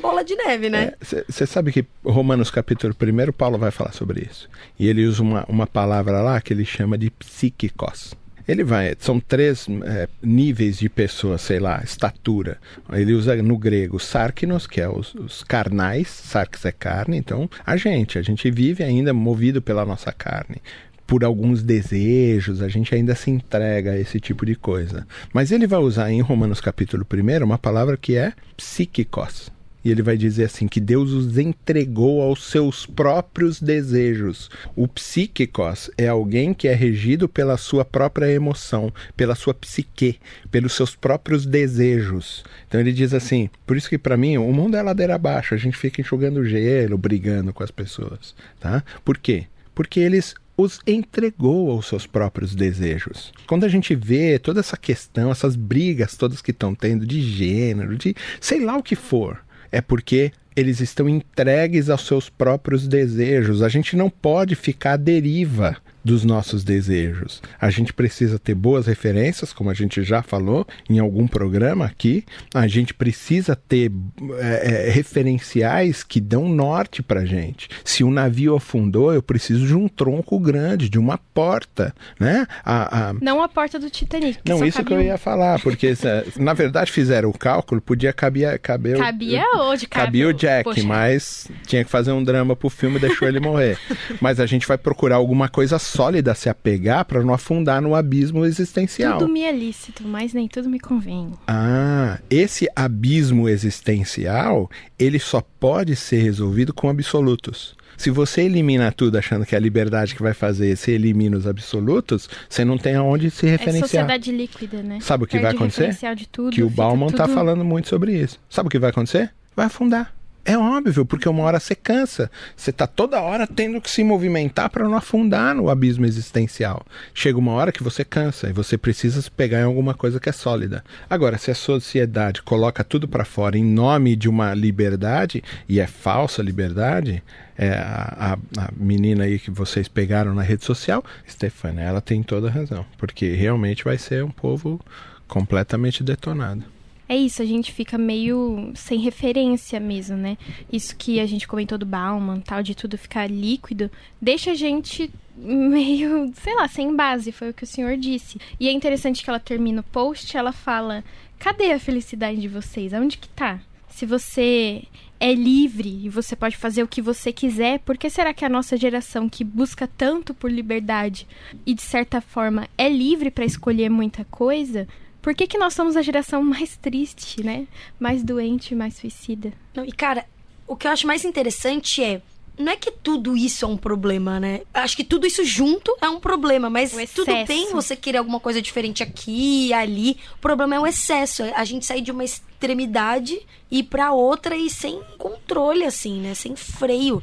bola 0.00 0.24
de 0.24 0.34
neve, 0.34 0.68
né? 0.68 0.94
Você 1.00 1.46
sabe 1.46 1.70
que 1.70 1.86
Romanos 2.04 2.50
capítulo 2.50 2.94
1, 2.94 3.32
Paulo 3.32 3.56
vai 3.56 3.70
falar 3.70 3.92
sobre 3.92 4.26
isso. 4.28 4.48
E 4.78 4.88
ele 4.88 5.06
usa 5.06 5.22
uma, 5.22 5.44
uma 5.48 5.66
palavra 5.66 6.20
lá 6.20 6.40
que 6.40 6.52
ele 6.52 6.64
chama 6.64 6.98
de 6.98 7.10
psíquicos. 7.10 8.14
Ele 8.48 8.64
vai, 8.64 8.96
são 8.98 9.20
três 9.20 9.66
é, 9.84 10.08
níveis 10.22 10.78
de 10.78 10.88
pessoa, 10.88 11.36
sei 11.36 11.60
lá, 11.60 11.82
estatura. 11.84 12.56
Ele 12.90 13.12
usa 13.12 13.36
no 13.42 13.58
grego 13.58 14.00
sarkinos, 14.00 14.66
que 14.66 14.80
é 14.80 14.88
os, 14.88 15.14
os 15.14 15.44
carnais, 15.44 16.08
sarkis 16.08 16.64
é 16.64 16.72
carne, 16.72 17.18
então 17.18 17.48
a 17.64 17.76
gente, 17.76 18.18
a 18.18 18.22
gente 18.22 18.50
vive 18.50 18.82
ainda 18.82 19.12
movido 19.12 19.60
pela 19.60 19.84
nossa 19.84 20.10
carne 20.12 20.62
por 21.08 21.24
alguns 21.24 21.62
desejos, 21.62 22.60
a 22.60 22.68
gente 22.68 22.94
ainda 22.94 23.14
se 23.14 23.30
entrega 23.30 23.92
a 23.92 23.98
esse 23.98 24.20
tipo 24.20 24.44
de 24.44 24.54
coisa. 24.54 25.06
Mas 25.32 25.50
ele 25.50 25.66
vai 25.66 25.80
usar 25.80 26.12
em 26.12 26.20
Romanos 26.20 26.60
capítulo 26.60 27.06
1 27.10 27.42
uma 27.42 27.56
palavra 27.56 27.96
que 27.96 28.14
é 28.14 28.34
psíquicos. 28.54 29.50
E 29.82 29.90
ele 29.90 30.02
vai 30.02 30.18
dizer 30.18 30.44
assim 30.44 30.68
que 30.68 30.80
Deus 30.80 31.12
os 31.12 31.38
entregou 31.38 32.20
aos 32.20 32.44
seus 32.50 32.84
próprios 32.84 33.58
desejos. 33.58 34.50
O 34.76 34.86
psíquicos 34.86 35.90
é 35.96 36.08
alguém 36.08 36.52
que 36.52 36.68
é 36.68 36.74
regido 36.74 37.26
pela 37.26 37.56
sua 37.56 37.86
própria 37.86 38.30
emoção, 38.30 38.92
pela 39.16 39.34
sua 39.34 39.54
psique, 39.54 40.18
pelos 40.50 40.74
seus 40.74 40.94
próprios 40.94 41.46
desejos. 41.46 42.44
Então 42.66 42.78
ele 42.78 42.92
diz 42.92 43.14
assim: 43.14 43.48
por 43.66 43.78
isso 43.78 43.88
que 43.88 43.96
para 43.96 44.18
mim 44.18 44.36
o 44.36 44.52
mundo 44.52 44.76
é 44.76 44.82
ladeira 44.82 45.14
abaixo, 45.14 45.54
a 45.54 45.58
gente 45.58 45.78
fica 45.78 46.02
enxugando 46.02 46.44
gelo, 46.44 46.98
brigando 46.98 47.50
com 47.54 47.64
as 47.64 47.70
pessoas, 47.70 48.34
tá? 48.60 48.84
Por 49.02 49.16
quê? 49.16 49.46
Porque 49.74 50.00
eles 50.00 50.34
os 50.58 50.80
entregou 50.84 51.70
aos 51.70 51.86
seus 51.86 52.04
próprios 52.04 52.52
desejos. 52.52 53.32
Quando 53.46 53.64
a 53.64 53.68
gente 53.68 53.94
vê 53.94 54.40
toda 54.40 54.58
essa 54.58 54.76
questão, 54.76 55.30
essas 55.30 55.54
brigas 55.54 56.16
todas 56.16 56.42
que 56.42 56.50
estão 56.50 56.74
tendo 56.74 57.06
de 57.06 57.22
gênero, 57.22 57.96
de 57.96 58.14
sei 58.40 58.64
lá 58.64 58.76
o 58.76 58.82
que 58.82 58.96
for, 58.96 59.38
é 59.70 59.80
porque 59.80 60.32
eles 60.56 60.80
estão 60.80 61.08
entregues 61.08 61.88
aos 61.88 62.04
seus 62.04 62.28
próprios 62.28 62.88
desejos. 62.88 63.62
A 63.62 63.68
gente 63.68 63.94
não 63.94 64.10
pode 64.10 64.56
ficar 64.56 64.94
à 64.94 64.96
deriva 64.96 65.76
dos 66.04 66.24
nossos 66.24 66.64
desejos. 66.64 67.42
A 67.60 67.70
gente 67.70 67.92
precisa 67.92 68.38
ter 68.38 68.54
boas 68.54 68.86
referências, 68.86 69.52
como 69.52 69.70
a 69.70 69.74
gente 69.74 70.02
já 70.02 70.22
falou 70.22 70.66
em 70.88 70.98
algum 70.98 71.26
programa 71.26 71.84
aqui. 71.84 72.24
A 72.54 72.66
gente 72.66 72.94
precisa 72.94 73.56
ter 73.56 73.90
é, 74.38 74.86
é, 74.86 74.90
referenciais 74.90 76.02
que 76.02 76.20
dão 76.20 76.48
norte 76.48 77.02
para 77.02 77.24
gente. 77.24 77.68
Se 77.84 78.04
um 78.04 78.10
navio 78.10 78.54
afundou, 78.54 79.12
eu 79.12 79.22
preciso 79.22 79.66
de 79.66 79.74
um 79.74 79.88
tronco 79.88 80.38
grande, 80.38 80.88
de 80.88 80.98
uma 80.98 81.18
porta, 81.18 81.94
né? 82.18 82.46
A, 82.64 83.10
a... 83.10 83.12
Não 83.14 83.42
a 83.42 83.48
porta 83.48 83.78
do 83.78 83.90
Titanic. 83.90 84.38
Não, 84.46 84.64
isso 84.64 84.84
que 84.84 84.92
eu 84.92 85.02
ia 85.02 85.18
falar, 85.18 85.60
porque 85.60 85.94
na 86.36 86.52
verdade 86.52 86.90
fizeram 86.90 87.30
o 87.30 87.36
cálculo, 87.36 87.80
podia 87.80 88.12
caber, 88.12 88.58
caber 88.58 88.98
cabia 88.98 89.44
o, 89.54 89.70
onde 89.70 89.86
cabia 89.86 90.28
o 90.28 90.32
Jack, 90.32 90.64
Poxa. 90.64 90.82
mas 90.84 91.48
tinha 91.66 91.84
que 91.84 91.90
fazer 91.90 92.12
um 92.12 92.22
drama 92.22 92.54
pro 92.54 92.70
filme 92.70 92.96
e 92.96 93.00
deixou 93.00 93.28
ele 93.28 93.40
morrer. 93.40 93.78
mas 94.20 94.40
a 94.40 94.46
gente 94.46 94.66
vai 94.66 94.78
procurar 94.78 95.16
alguma 95.16 95.48
coisa 95.48 95.78
sólida 95.88 96.34
se 96.34 96.48
apegar 96.48 97.04
para 97.04 97.22
não 97.22 97.34
afundar 97.34 97.80
no 97.82 97.94
abismo 97.94 98.44
existencial. 98.44 99.18
Tudo 99.18 99.32
me 99.32 99.42
é 99.42 99.52
lícito, 99.52 100.06
mas 100.06 100.32
nem 100.32 100.46
tudo 100.46 100.68
me 100.68 100.78
convém. 100.78 101.32
Ah, 101.46 102.18
esse 102.30 102.68
abismo 102.76 103.48
existencial, 103.48 104.70
ele 104.98 105.18
só 105.18 105.42
pode 105.58 105.96
ser 105.96 106.22
resolvido 106.22 106.72
com 106.72 106.88
absolutos. 106.88 107.76
Se 107.96 108.10
você 108.10 108.42
elimina 108.42 108.92
tudo 108.92 109.18
achando 109.18 109.44
que 109.44 109.56
é 109.56 109.58
a 109.58 109.60
liberdade 109.60 110.14
que 110.14 110.22
vai 110.22 110.32
fazer, 110.32 110.76
você 110.76 110.92
elimina 110.92 111.36
os 111.36 111.48
absolutos, 111.48 112.30
você 112.48 112.64
não 112.64 112.78
tem 112.78 112.94
aonde 112.94 113.28
se 113.28 113.44
referenciar. 113.44 113.76
É 113.76 113.80
sociedade 113.80 114.30
líquida, 114.30 114.82
né? 114.82 115.00
Sabe 115.00 115.24
o 115.24 115.26
que 115.26 115.32
Perde 115.32 115.46
vai 115.46 115.54
acontecer? 115.56 115.98
Tudo, 116.30 116.54
que 116.54 116.62
o 116.62 116.70
Bauman 116.70 117.08
está 117.08 117.24
tudo... 117.24 117.34
falando 117.34 117.64
muito 117.64 117.88
sobre 117.88 118.12
isso. 118.12 118.38
Sabe 118.48 118.68
o 118.68 118.70
que 118.70 118.78
vai 118.78 118.90
acontecer? 118.90 119.32
Vai 119.56 119.66
afundar. 119.66 120.14
É 120.48 120.56
óbvio, 120.56 121.04
porque 121.04 121.28
uma 121.28 121.42
hora 121.42 121.60
você 121.60 121.74
cansa. 121.74 122.30
Você 122.56 122.70
está 122.70 122.86
toda 122.86 123.20
hora 123.20 123.46
tendo 123.46 123.82
que 123.82 123.90
se 123.90 124.02
movimentar 124.02 124.70
para 124.70 124.88
não 124.88 124.96
afundar 124.96 125.54
no 125.54 125.68
abismo 125.68 126.06
existencial. 126.06 126.86
Chega 127.12 127.38
uma 127.38 127.52
hora 127.52 127.70
que 127.70 127.82
você 127.82 128.02
cansa 128.02 128.48
e 128.48 128.52
você 128.54 128.78
precisa 128.78 129.20
se 129.20 129.30
pegar 129.30 129.60
em 129.60 129.64
alguma 129.64 129.92
coisa 129.92 130.18
que 130.18 130.30
é 130.30 130.32
sólida. 130.32 130.82
Agora, 131.10 131.36
se 131.36 131.50
a 131.50 131.54
sociedade 131.54 132.40
coloca 132.40 132.82
tudo 132.82 133.06
para 133.06 133.26
fora 133.26 133.58
em 133.58 133.62
nome 133.62 134.16
de 134.16 134.26
uma 134.26 134.54
liberdade, 134.54 135.44
e 135.68 135.80
é 135.80 135.86
falsa 135.86 136.42
liberdade, 136.42 137.22
é, 137.58 137.72
a, 137.72 138.38
a, 138.56 138.70
menina 138.74 139.24
aí 139.24 139.38
que 139.38 139.50
vocês 139.50 139.86
pegaram 139.86 140.34
na 140.34 140.40
rede 140.40 140.64
social, 140.64 141.04
Stefania, 141.28 141.82
ela 141.84 142.00
tem 142.00 142.22
toda 142.22 142.48
a 142.48 142.50
razão. 142.50 142.86
Porque 142.96 143.34
realmente 143.34 143.84
vai 143.84 143.98
ser 143.98 144.24
um 144.24 144.30
povo 144.30 144.80
completamente 145.26 146.02
detonado 146.02 146.77
é 147.08 147.16
isso, 147.16 147.40
a 147.40 147.44
gente 147.46 147.72
fica 147.72 147.96
meio 147.96 148.70
sem 148.74 148.98
referência 148.98 149.80
mesmo, 149.80 150.16
né? 150.16 150.36
Isso 150.70 150.94
que 150.94 151.18
a 151.18 151.26
gente 151.26 151.48
comentou 151.48 151.78
do 151.78 151.86
Bauman, 151.86 152.40
tal, 152.40 152.62
de 152.62 152.74
tudo 152.74 152.98
ficar 152.98 153.30
líquido, 153.30 153.90
deixa 154.20 154.50
a 154.50 154.54
gente 154.54 155.10
meio, 155.34 156.30
sei 156.36 156.54
lá, 156.54 156.68
sem 156.68 156.94
base, 156.94 157.32
foi 157.32 157.48
o 157.48 157.54
que 157.54 157.64
o 157.64 157.66
senhor 157.66 157.96
disse. 157.96 158.38
E 158.60 158.68
é 158.68 158.72
interessante 158.72 159.24
que 159.24 159.30
ela 159.30 159.40
termina 159.40 159.80
o 159.80 159.84
post, 159.84 160.36
ela 160.36 160.52
fala: 160.52 161.02
"Cadê 161.38 161.72
a 161.72 161.80
felicidade 161.80 162.38
de 162.38 162.48
vocês? 162.48 162.92
Aonde 162.92 163.16
que 163.16 163.28
tá? 163.30 163.58
Se 163.88 164.04
você 164.04 164.82
é 165.18 165.32
livre 165.32 166.04
e 166.04 166.08
você 166.08 166.36
pode 166.36 166.56
fazer 166.56 166.82
o 166.82 166.88
que 166.88 167.02
você 167.02 167.32
quiser, 167.32 167.80
por 167.80 167.96
que 167.96 168.08
será 168.08 168.32
que 168.32 168.44
a 168.44 168.48
nossa 168.48 168.76
geração 168.76 169.28
que 169.28 169.42
busca 169.42 169.88
tanto 169.88 170.32
por 170.32 170.50
liberdade 170.50 171.26
e 171.66 171.74
de 171.74 171.82
certa 171.82 172.20
forma 172.20 172.68
é 172.76 172.88
livre 172.88 173.30
para 173.30 173.44
escolher 173.44 173.88
muita 173.88 174.24
coisa, 174.26 174.86
por 175.28 175.34
que, 175.34 175.46
que 175.46 175.58
nós 175.58 175.74
somos 175.74 175.94
a 175.94 176.00
geração 176.00 176.42
mais 176.42 176.78
triste, 176.78 177.44
né? 177.44 177.66
Mais 178.00 178.22
doente, 178.22 178.74
mais 178.74 178.96
suicida? 178.96 179.52
Não, 179.74 179.84
e 179.84 179.92
cara, 179.92 180.24
o 180.66 180.74
que 180.74 180.86
eu 180.86 180.90
acho 180.90 181.06
mais 181.06 181.22
interessante 181.22 182.02
é. 182.02 182.22
Não 182.58 182.72
é 182.72 182.76
que 182.76 182.90
tudo 182.90 183.36
isso 183.36 183.66
é 183.66 183.68
um 183.68 183.76
problema, 183.76 184.40
né? 184.40 184.62
Acho 184.72 184.96
que 184.96 185.04
tudo 185.04 185.26
isso 185.26 185.44
junto 185.44 185.94
é 186.00 186.08
um 186.08 186.18
problema, 186.18 186.70
mas 186.70 186.92
tudo 187.14 187.30
bem 187.46 187.70
você 187.72 187.94
querer 187.94 188.16
alguma 188.16 188.40
coisa 188.40 188.62
diferente 188.62 189.02
aqui, 189.02 189.70
ali. 189.74 190.16
O 190.36 190.38
problema 190.38 190.76
é 190.76 190.80
o 190.80 190.86
excesso. 190.86 191.42
A 191.54 191.62
gente 191.62 191.84
sair 191.84 192.00
de 192.00 192.10
uma 192.10 192.24
extremidade 192.24 193.38
e 193.70 193.80
ir 193.80 193.82
pra 193.82 194.12
outra 194.12 194.56
e 194.56 194.70
sem 194.70 195.02
controle, 195.18 195.84
assim, 195.84 196.22
né? 196.22 196.32
Sem 196.32 196.56
freio. 196.56 197.22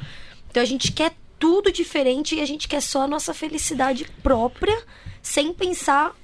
Então 0.51 0.61
a 0.61 0.65
gente 0.67 0.91
quer 0.91 1.15
tudo 1.39 1.71
diferente 1.71 2.35
e 2.35 2.41
a 2.41 2.45
gente 2.45 2.67
quer 2.67 2.81
só 2.81 3.01
a 3.01 3.07
nossa 3.07 3.33
felicidade 3.33 4.05
própria, 4.21 4.79
sem 5.23 5.51
pensar 5.51 6.15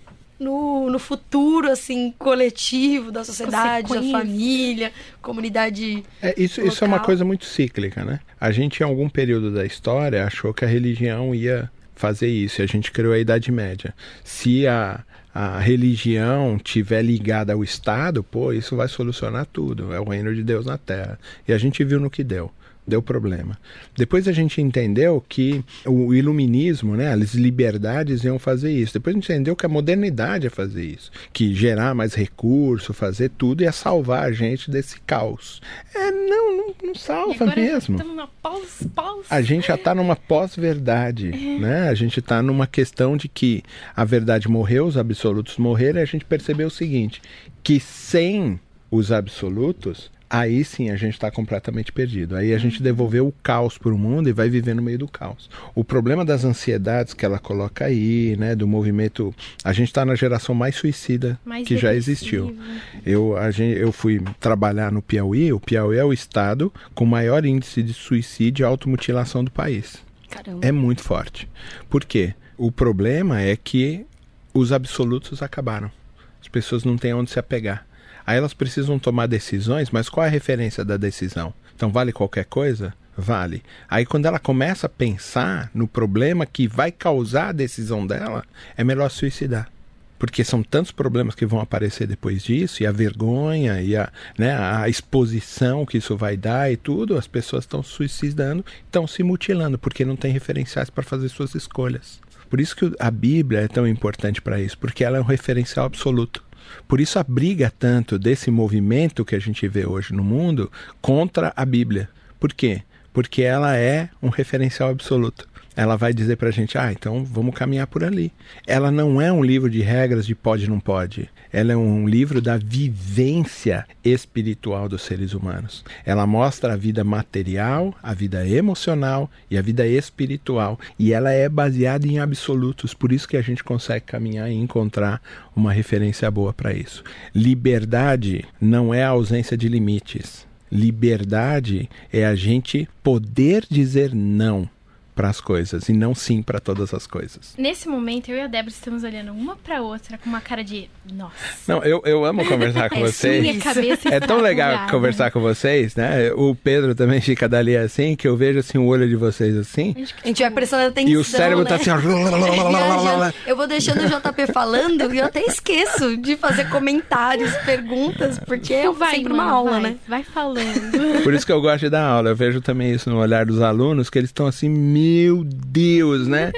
no, 0.42 0.90
no 0.90 0.98
futuro, 0.98 1.70
assim, 1.70 2.12
coletivo 2.18 3.12
da 3.12 3.24
sociedade, 3.24 3.94
da 3.94 4.02
família, 4.02 4.92
comunidade. 5.22 6.04
É, 6.20 6.34
isso, 6.36 6.60
isso 6.66 6.84
é 6.84 6.88
uma 6.88 7.00
coisa 7.00 7.24
muito 7.24 7.46
cíclica, 7.46 8.04
né? 8.04 8.20
A 8.40 8.52
gente, 8.52 8.80
em 8.80 8.84
algum 8.84 9.08
período 9.08 9.52
da 9.52 9.64
história, 9.64 10.26
achou 10.26 10.52
que 10.52 10.66
a 10.66 10.68
religião 10.68 11.36
ia 11.36 11.72
fazer 11.96 12.28
isso, 12.28 12.60
e 12.60 12.64
a 12.64 12.68
gente 12.68 12.92
criou 12.92 13.14
a 13.14 13.20
Idade 13.20 13.52
Média. 13.52 13.94
Se 14.24 14.66
a, 14.66 15.04
a 15.32 15.60
religião 15.60 16.58
tiver 16.58 17.04
ligada 17.04 17.54
ao 17.54 17.64
Estado, 17.64 18.24
pô, 18.24 18.52
isso 18.52 18.76
vai 18.76 18.88
solucionar 18.88 19.46
tudo. 19.46 19.94
É 19.94 20.00
o 20.00 20.10
reino 20.10 20.34
de 20.34 20.42
Deus 20.42 20.66
na 20.66 20.78
Terra. 20.80 21.20
E 21.48 21.54
a 21.54 21.58
gente 21.60 21.84
viu 21.84 22.00
no 22.00 22.10
que 22.10 22.24
deu. 22.24 22.52
Deu 22.92 23.02
problema. 23.02 23.58
Depois 23.96 24.28
a 24.28 24.34
gente 24.34 24.62
entendeu 24.62 25.24
que 25.28 25.64
o 25.86 26.14
iluminismo, 26.14 26.96
né, 26.96 27.14
as 27.14 27.34
liberdades 27.34 28.24
iam 28.26 28.38
fazer 28.38 28.72
isso. 28.72 28.94
Depois 28.94 29.16
a 29.16 29.18
gente 29.20 29.32
entendeu 29.32 29.56
que 29.56 29.66
a 29.66 29.70
modernidade 29.70 30.46
ia 30.46 30.52
fazer 30.52 30.84
isso, 30.84 31.10
que 31.32 31.56
gerar 31.56 31.96
mais 31.96 32.14
recurso, 32.14 32.94
fazer 32.94 33.30
tudo 33.30 33.64
ia 33.64 33.72
salvar 33.72 34.26
a 34.26 34.32
gente 34.32 34.70
desse 34.70 35.00
caos. 35.02 35.62
É, 35.96 36.12
não, 36.12 36.58
não, 36.58 36.76
não 36.84 36.96
salva 36.96 37.46
mesmo. 37.56 37.98
Pós, 38.42 38.86
pós... 38.94 39.26
A 39.30 39.42
gente 39.42 39.68
já 39.68 39.76
está 39.76 39.96
numa 39.96 40.16
pós-verdade, 40.16 41.30
é. 41.30 41.60
né? 41.60 41.90
A 41.90 41.94
gente 41.94 42.20
está 42.20 42.42
numa 42.42 42.68
questão 42.68 43.16
de 43.16 43.30
que 43.30 43.64
a 43.96 44.04
verdade 44.04 44.50
morreu, 44.50 44.86
os 44.86 44.98
absolutos 44.98 45.58
morreram, 45.58 46.00
e 46.00 46.04
a 46.04 46.06
gente 46.06 46.26
percebeu 46.26 46.68
o 46.68 46.72
seguinte, 46.72 47.22
que 47.64 47.80
sem 47.80 48.60
os 48.90 49.12
absolutos 49.12 50.12
aí 50.32 50.64
sim 50.64 50.90
a 50.90 50.96
gente 50.96 51.14
está 51.14 51.30
completamente 51.30 51.92
perdido. 51.92 52.38
Aí 52.38 52.54
a 52.54 52.58
gente 52.58 52.78
uhum. 52.78 52.84
devolveu 52.84 53.28
o 53.28 53.34
caos 53.44 53.78
para 53.78 53.94
o 53.94 53.98
mundo 53.98 54.30
e 54.30 54.32
vai 54.32 54.50
viver 54.50 54.74
no 54.74 54.82
meio 54.82 54.98
do 54.98 55.08
caos. 55.08 55.50
O 55.76 55.84
problema 55.84 56.24
das 56.24 56.46
ansiedades 56.46 57.14
que 57.14 57.26
ela 57.26 57.38
coloca 57.38 57.84
aí, 57.86 58.38
né, 58.38 58.56
do 58.56 58.66
movimento, 58.66 59.36
a 59.64 59.74
gente 59.74 59.90
está 59.90 60.06
na 60.06 60.16
geração 60.16 60.56
mais 60.56 60.76
suicida 60.76 61.38
mais 61.44 61.68
que 61.68 61.76
já 61.76 61.94
existiu. 61.94 62.58
Eu, 63.06 63.36
a 63.36 63.52
gente, 63.52 63.78
eu 63.78 63.92
fui 63.92 64.22
trabalhar 64.40 64.92
no 64.92 65.02
Piauí. 65.02 65.52
O 65.52 65.60
Piauí 65.60 65.98
é 65.98 66.06
o 66.06 66.14
estado 66.14 66.72
com 66.96 67.06
maior 67.06 67.46
índice 67.46 67.84
de 67.84 67.94
suicídio 67.94 68.64
e 68.64 68.66
automutilação 68.66 69.44
do 69.44 69.52
país. 69.52 69.98
Caramba. 70.30 70.66
É 70.66 70.72
muito 70.72 71.04
forte. 71.04 71.50
Por 71.90 72.06
quê? 72.06 72.34
O 72.58 72.72
problema 72.72 73.42
é 73.42 73.58
que 73.58 74.06
os 74.54 74.72
absolutos 74.72 75.42
acabaram. 75.44 75.92
As 76.40 76.48
pessoas 76.48 76.86
não 76.86 76.98
têm 76.98 77.14
onde 77.14 77.30
se 77.30 77.40
apegar. 77.40 77.86
Aí 78.26 78.38
elas 78.38 78.54
precisam 78.54 79.00
tomar 79.00 79.28
decisões, 79.28 79.90
mas 79.90 80.10
qual 80.10 80.26
é 80.26 80.28
a 80.28 80.32
referência 80.32 80.84
da 80.86 80.98
decisão? 80.98 81.54
Então 81.76 81.92
vale 81.92 82.12
qualquer 82.12 82.46
coisa? 82.46 82.94
Vale. 83.18 83.62
Aí 83.90 84.06
quando 84.06 84.26
ela 84.26 84.40
começa 84.40 84.88
a 84.88 84.90
pensar 84.90 85.70
no 85.74 85.88
problema 85.88 86.46
que 86.46 86.68
vai 86.68 86.92
causar 86.92 87.50
a 87.50 87.54
decisão 87.54 88.06
dela, 88.06 88.44
é 88.78 88.84
melhor 88.84 89.10
suicidar. 89.10 89.70
Porque 90.18 90.44
são 90.44 90.62
tantos 90.62 90.92
problemas 90.92 91.34
que 91.34 91.48
vão 91.48 91.60
aparecer 91.60 92.06
depois 92.06 92.44
disso, 92.44 92.84
e 92.84 92.86
a 92.86 92.92
vergonha, 92.92 93.82
e 93.82 93.96
a, 93.96 94.12
né, 94.38 94.56
a 94.56 94.88
exposição 94.88 95.84
que 95.84 95.98
isso 95.98 96.16
vai 96.16 96.38
dar 96.38 96.72
e 96.72 96.78
tudo, 96.78 97.18
as 97.18 97.26
pessoas 97.26 97.64
estão 97.64 97.82
suicidando, 97.82 98.64
estão 98.86 99.08
se 99.08 99.24
mutilando, 99.24 99.80
porque 99.80 100.06
não 100.06 100.16
tem 100.16 100.32
referenciais 100.32 100.92
para 100.92 101.04
fazer 101.04 101.28
suas 101.30 101.56
escolhas. 101.56 102.20
Por 102.52 102.60
isso 102.60 102.76
que 102.76 102.92
a 103.00 103.10
Bíblia 103.10 103.62
é 103.62 103.68
tão 103.68 103.88
importante 103.88 104.42
para 104.42 104.60
isso, 104.60 104.78
porque 104.78 105.04
ela 105.04 105.18
é 105.18 105.22
um 105.22 105.26
referencial 105.26 105.86
absoluto. 105.86 106.44
Por 106.88 107.00
isso 107.00 107.20
a 107.20 107.24
briga 107.24 107.72
tanto 107.78 108.18
desse 108.18 108.50
movimento 108.52 109.26
que 109.26 109.36
a 109.36 109.40
gente 109.40 109.68
vê 109.68 109.86
hoje 109.86 110.14
no 110.14 110.24
mundo 110.24 110.72
contra 111.02 111.54
a 111.56 111.66
Bíblia. 111.66 112.10
Por 112.40 112.54
quê? 112.54 112.82
Porque 113.14 113.42
ela 113.42 113.78
é 113.78 114.10
um 114.22 114.30
referencial 114.30 114.90
absoluto 114.90 115.51
ela 115.82 115.96
vai 115.96 116.14
dizer 116.14 116.36
para 116.36 116.50
a 116.50 116.52
gente: 116.52 116.78
ah, 116.78 116.92
então 116.92 117.24
vamos 117.24 117.56
caminhar 117.56 117.88
por 117.88 118.04
ali. 118.04 118.32
Ela 118.68 118.92
não 118.92 119.20
é 119.20 119.32
um 119.32 119.44
livro 119.44 119.68
de 119.68 119.82
regras 119.82 120.28
de 120.28 120.36
pode 120.36 120.70
não 120.70 120.80
pode. 120.80 121.28
Ela 121.52 121.74
é 121.74 121.76
um 121.76 122.08
livro 122.08 122.40
da 122.40 122.56
vivência 122.56 123.86
espiritual 124.06 124.88
dos 124.88 125.02
seres 125.02 125.34
humanos. 125.34 125.84
Ela 126.06 126.28
mostra 126.28 126.74
a 126.74 126.78
vida 126.78 127.04
material, 127.04 127.96
a 128.02 128.14
vida 128.14 128.48
emocional 128.48 129.30
e 129.50 129.58
a 129.58 129.62
vida 129.62 129.88
espiritual. 129.88 130.80
E 131.00 131.14
ela 131.14 131.32
é 131.32 131.50
baseada 131.50 132.08
em 132.08 132.20
absolutos. 132.20 132.94
Por 132.94 133.12
isso 133.12 133.28
que 133.28 133.38
a 133.38 133.42
gente 133.42 133.64
consegue 133.64 134.06
caminhar 134.06 134.52
e 134.52 134.54
encontrar 134.54 135.20
uma 135.56 135.74
referência 135.74 136.30
boa 136.30 136.54
para 136.54 136.74
isso. 136.74 137.04
Liberdade 137.34 138.46
não 138.62 138.94
é 138.94 139.04
a 139.04 139.10
ausência 139.10 139.58
de 139.58 139.68
limites. 139.68 140.46
Liberdade 140.72 141.90
é 142.14 142.24
a 142.24 142.36
gente 142.36 142.88
poder 143.04 143.66
dizer 143.68 144.14
não 144.14 144.70
para 145.16 145.30
as 145.30 145.42
coisas 145.42 145.90
e 145.90 145.94
não 145.94 146.16
sim 146.16 146.42
para 146.42 146.60
todas 146.60 146.94
as 146.94 147.06
coisas. 147.06 147.54
Nesse 147.58 147.88
momento, 147.88 148.30
eu 148.30 148.38
e 148.38 148.42
a 148.42 148.48
Débora 148.48 148.74
estamos 148.74 149.04
olhando 149.04 149.32
uma 149.32 149.56
para 149.56 149.82
outra 149.82 150.18
com 150.18 150.30
uma 150.30 150.42
cara 150.42 150.64
de 150.64 150.90
nossa. 151.14 151.36
Não, 151.68 151.84
eu, 151.84 152.02
eu 152.06 152.26
amo 152.26 152.46
conversar 152.46 152.90
com 152.90 152.98
é, 153.00 153.00
vocês. 153.02 153.42
Minha 153.42 153.60
cabeça 153.60 154.10
é 154.10 154.20
tão 154.20 154.40
legal 154.40 154.88
conversar 154.90 155.32
com 155.32 155.40
vocês, 155.40 155.96
né? 155.96 156.32
O 156.34 156.56
Pedro 156.56 156.96
também 156.96 157.22
fica 157.22 157.48
dali 157.48 157.76
assim, 157.76 158.16
que 158.16 158.28
eu 158.28 158.36
vejo 158.36 158.60
assim 158.60 158.78
o 158.78 158.86
olho 158.86 159.08
de 159.08 159.16
vocês 159.16 159.56
assim. 159.58 159.96
A 160.24 160.28
gente 160.28 160.42
vai 160.42 160.52
prestando 160.52 160.88
atenção. 160.88 161.12
E 161.12 161.18
o 161.18 161.24
cérebro 161.24 161.66
tá 161.66 161.78
né? 161.78 161.84
tá 161.84 161.96
assim, 161.96 163.42
Eu 163.46 163.56
vou 163.56 163.68
deixando 163.68 164.02
o 164.02 164.08
JP 164.08 164.52
falando 164.54 165.14
e 165.14 165.20
eu 165.20 165.26
até 165.26 165.42
esqueço 165.42 166.18
de 166.18 166.36
fazer 166.38 166.70
comentários, 166.70 167.54
perguntas, 167.58 168.40
porque 168.40 168.74
é 168.74 168.92
vai, 168.92 169.16
sempre 169.16 169.34
uma 169.34 169.50
aula, 169.50 169.72
vai, 169.72 169.82
né? 169.82 169.96
Vai 170.08 170.24
falando. 170.24 171.24
Por 171.24 171.34
isso 171.34 171.46
que 171.46 171.52
eu 171.52 171.62
gosto 171.62 171.82
de 171.82 171.90
dar 171.90 172.06
aula. 172.06 172.30
Eu 172.30 172.36
vejo 172.36 172.62
também 172.62 172.94
isso 172.94 173.10
no 173.10 173.18
olhar 173.18 173.46
dos 173.46 173.62
alunos, 173.62 174.10
que 174.10 174.18
eles 174.18 174.30
estão 174.30 174.48
assim 174.48 174.70
meu 175.02 175.44
Deus, 175.44 176.28
né? 176.28 176.52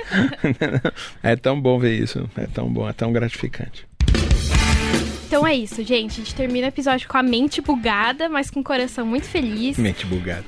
é 1.23 1.35
tão 1.35 1.59
bom 1.59 1.79
ver 1.79 1.97
isso. 1.97 2.29
É 2.35 2.45
tão 2.45 2.67
bom, 2.67 2.87
é 2.87 2.93
tão 2.93 3.13
gratificante. 3.13 3.87
Então 5.25 5.47
é 5.47 5.55
isso, 5.55 5.81
gente. 5.83 6.11
A 6.11 6.23
gente 6.23 6.35
termina 6.35 6.67
o 6.67 6.69
episódio 6.69 7.07
com 7.07 7.17
a 7.17 7.23
mente 7.23 7.61
bugada, 7.61 8.29
mas 8.29 8.51
com 8.51 8.59
o 8.59 8.63
coração 8.63 9.05
muito 9.05 9.25
feliz. 9.25 9.77
Mente 9.77 10.05
bugada. 10.05 10.45